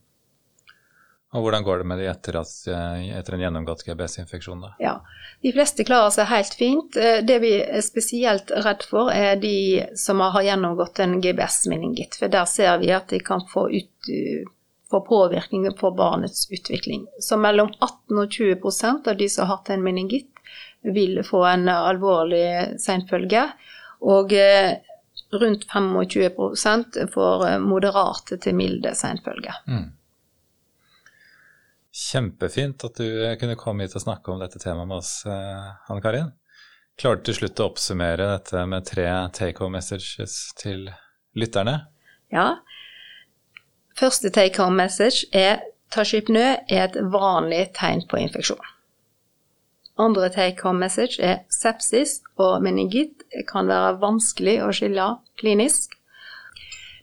Og 1.35 1.43
hvordan 1.43 1.65
går 1.67 1.81
det 1.83 1.87
med 1.91 1.99
de 1.99 2.07
etter, 2.07 2.37
at, 2.39 2.53
eh, 2.71 3.09
etter 3.19 3.35
en 3.35 3.41
gjennomgått 3.43 3.83
GBS-infeksjon? 3.87 4.61
da? 4.63 4.75
Ja, 4.79 5.01
De 5.43 5.53
fleste 5.53 5.85
klarer 5.85 6.13
seg 6.15 6.31
helt 6.31 6.55
fint. 6.55 6.97
Eh, 6.97 7.21
det 7.27 7.41
vi 7.43 7.57
er 7.61 7.83
spesielt 7.83 8.53
redd 8.65 8.85
for, 8.87 9.11
er 9.11 9.35
de 9.37 9.85
som 9.99 10.23
har 10.23 10.43
gjennomgått 10.47 11.01
en 11.03 11.19
GBS-meningitt. 11.21 12.15
For 12.21 12.31
der 12.31 12.47
ser 12.47 12.79
vi 12.79 12.93
at 12.95 13.11
de 13.11 13.19
kan 13.19 13.43
få, 13.51 13.67
ut, 13.69 14.13
få 14.91 15.01
påvirkning 15.05 15.67
på 15.75 15.91
barnets 15.91 16.47
utvikling. 16.51 17.09
Så 17.21 17.37
mellom 17.37 17.75
18 17.81 18.23
og 18.23 18.31
20% 18.31 19.11
av 19.11 19.19
de 19.19 19.29
som 19.29 19.45
har 19.45 19.57
hatt 19.57 19.75
en 19.75 19.83
meningitt, 19.83 20.31
vil 20.83 21.23
få 21.25 21.43
en 21.49 21.69
alvorlig 21.69 22.79
senfølge. 22.81 23.49
Og 24.07 24.33
eh, 24.33 24.79
rundt 25.35 25.67
25% 25.67 27.11
får 27.11 27.59
moderate 27.59 28.39
til 28.39 28.55
milde 28.55 28.95
senfølger. 28.95 29.61
Mm. 29.67 29.91
Kjempefint 31.95 32.83
at 32.89 32.99
du 32.99 33.07
kunne 33.39 33.55
komme 33.59 33.87
hit 33.87 33.95
og 33.95 34.03
snakke 34.03 34.33
om 34.33 34.41
dette 34.43 34.59
temaet 34.59 34.91
med 34.91 34.99
oss, 34.99 35.13
eh, 35.31 35.69
Hanne 35.87 36.03
Karin. 36.03 36.33
Klarer 36.99 37.21
du 37.21 37.29
til 37.29 37.39
slutt 37.39 37.61
å 37.63 37.69
oppsummere 37.71 38.27
dette 38.37 38.65
med 38.71 38.87
tre 38.87 39.07
take 39.35 39.63
home 39.63 39.79
messages 39.79 40.53
til 40.59 40.89
lytterne? 41.39 41.87
Ja. 42.35 42.59
Første 43.99 44.31
take 44.35 44.59
home 44.59 44.79
message 44.79 45.27
er 45.33 45.63
Tachypnø 45.95 46.45
er 46.67 46.81
et 46.89 46.97
vanlig 47.13 47.69
tegn 47.79 48.03
på 48.11 48.19
infeksjon. 48.19 48.63
Andre 49.99 50.31
take 50.35 50.63
home 50.67 50.83
message 50.83 51.23
er 51.23 51.45
sepsis 51.55 52.17
og 52.35 52.65
meningitt 52.67 53.23
kan 53.47 53.71
være 53.71 54.01
vanskelig 54.03 54.57
å 54.65 54.73
skille 54.75 55.07
klinisk. 55.39 55.95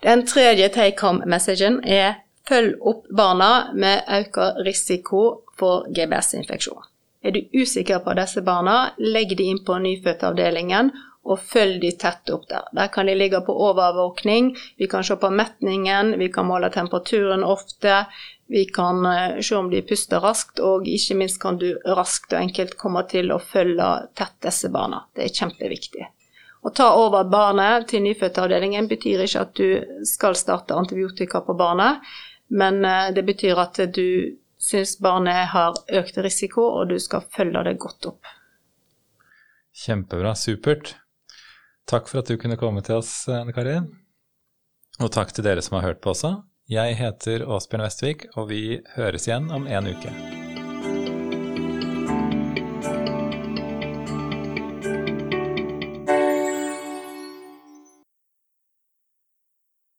Den 0.03 0.25
tredje 0.27 0.67
take 0.75 0.99
home 0.99 1.23
messagen 1.29 1.79
er 1.87 2.19
følg 2.51 2.87
opp 2.91 3.07
barna 3.15 3.51
med 3.73 4.03
økt 4.19 4.65
risiko 4.67 5.21
for 5.57 5.87
GBS-infeksjon. 5.95 6.83
Er 7.23 7.35
du 7.35 7.41
usikker 7.53 8.01
på 8.01 8.15
disse 8.17 8.41
barna, 8.41 8.93
legg 8.97 9.35
de 9.37 9.47
inn 9.51 9.61
på 9.65 9.77
nyfødtavdelingen 9.79 10.91
og 11.29 11.41
følg 11.45 11.77
de 11.83 11.91
tett 12.01 12.29
opp 12.33 12.47
der. 12.49 12.65
Der 12.73 12.89
kan 12.93 13.05
de 13.05 13.13
ligge 13.15 13.43
på 13.45 13.53
overvåkning, 13.69 14.55
vi 14.77 14.87
kan 14.89 15.05
se 15.05 15.15
på 15.21 15.29
metningen, 15.29 16.15
vi 16.19 16.31
kan 16.33 16.47
måle 16.49 16.71
temperaturen 16.73 17.43
ofte, 17.45 18.05
vi 18.49 18.65
kan 18.65 19.05
eh, 19.05 19.37
se 19.41 19.55
om 19.55 19.69
de 19.69 19.83
puster 19.85 20.19
raskt, 20.19 20.59
og 20.59 20.87
ikke 20.89 21.19
minst 21.19 21.39
kan 21.41 21.59
du 21.61 21.69
raskt 21.85 22.33
og 22.33 22.41
enkelt 22.41 22.73
komme 22.79 23.05
til 23.11 23.31
å 23.31 23.39
følge 23.39 23.91
tett 24.17 24.33
disse 24.43 24.73
barna. 24.73 25.05
Det 25.15 25.27
er 25.27 25.37
kjempeviktig. 25.43 26.09
Å 26.61 26.69
ta 26.77 26.91
over 26.93 27.29
barnet 27.29 27.87
til 27.89 28.03
nyfødtavdelingen 28.05 28.89
betyr 28.89 29.23
ikke 29.25 29.45
at 29.45 29.53
du 29.57 30.03
skal 30.05 30.35
starte 30.37 30.77
antibiotika 30.77 31.41
på 31.45 31.55
barnet, 31.57 32.01
men 32.51 32.85
eh, 32.85 33.09
det 33.15 33.23
betyr 33.27 33.59
at 33.63 33.79
du 33.95 34.37
syns 34.61 34.97
barnet 35.01 35.49
har 35.55 35.77
økt 36.01 36.19
risiko, 36.21 36.67
og 36.77 36.91
du 36.91 36.99
skal 37.01 37.25
følge 37.33 37.63
det 37.65 37.77
godt 37.81 38.11
opp. 38.11 38.29
Kjempebra, 39.85 40.35
supert. 40.35 40.95
Takk 41.89 42.11
for 42.11 42.21
at 42.21 42.29
du 42.29 42.37
kunne 42.39 42.59
komme 42.59 42.83
til 42.85 42.99
oss, 42.99 43.25
Anne 43.31 43.55
Karin. 43.55 43.89
Og 45.01 45.09
takk 45.15 45.33
til 45.33 45.47
dere 45.47 45.63
som 45.65 45.79
har 45.79 45.87
hørt 45.89 46.03
på 46.03 46.13
også. 46.13 46.35
Jeg 46.71 46.99
heter 46.99 47.47
Åsbjørn 47.47 47.87
Vestvik, 47.87 48.29
og 48.37 48.51
vi 48.51 48.79
høres 48.95 49.27
igjen 49.27 49.49
om 49.51 49.67
en 49.67 49.91
uke. 49.91 50.40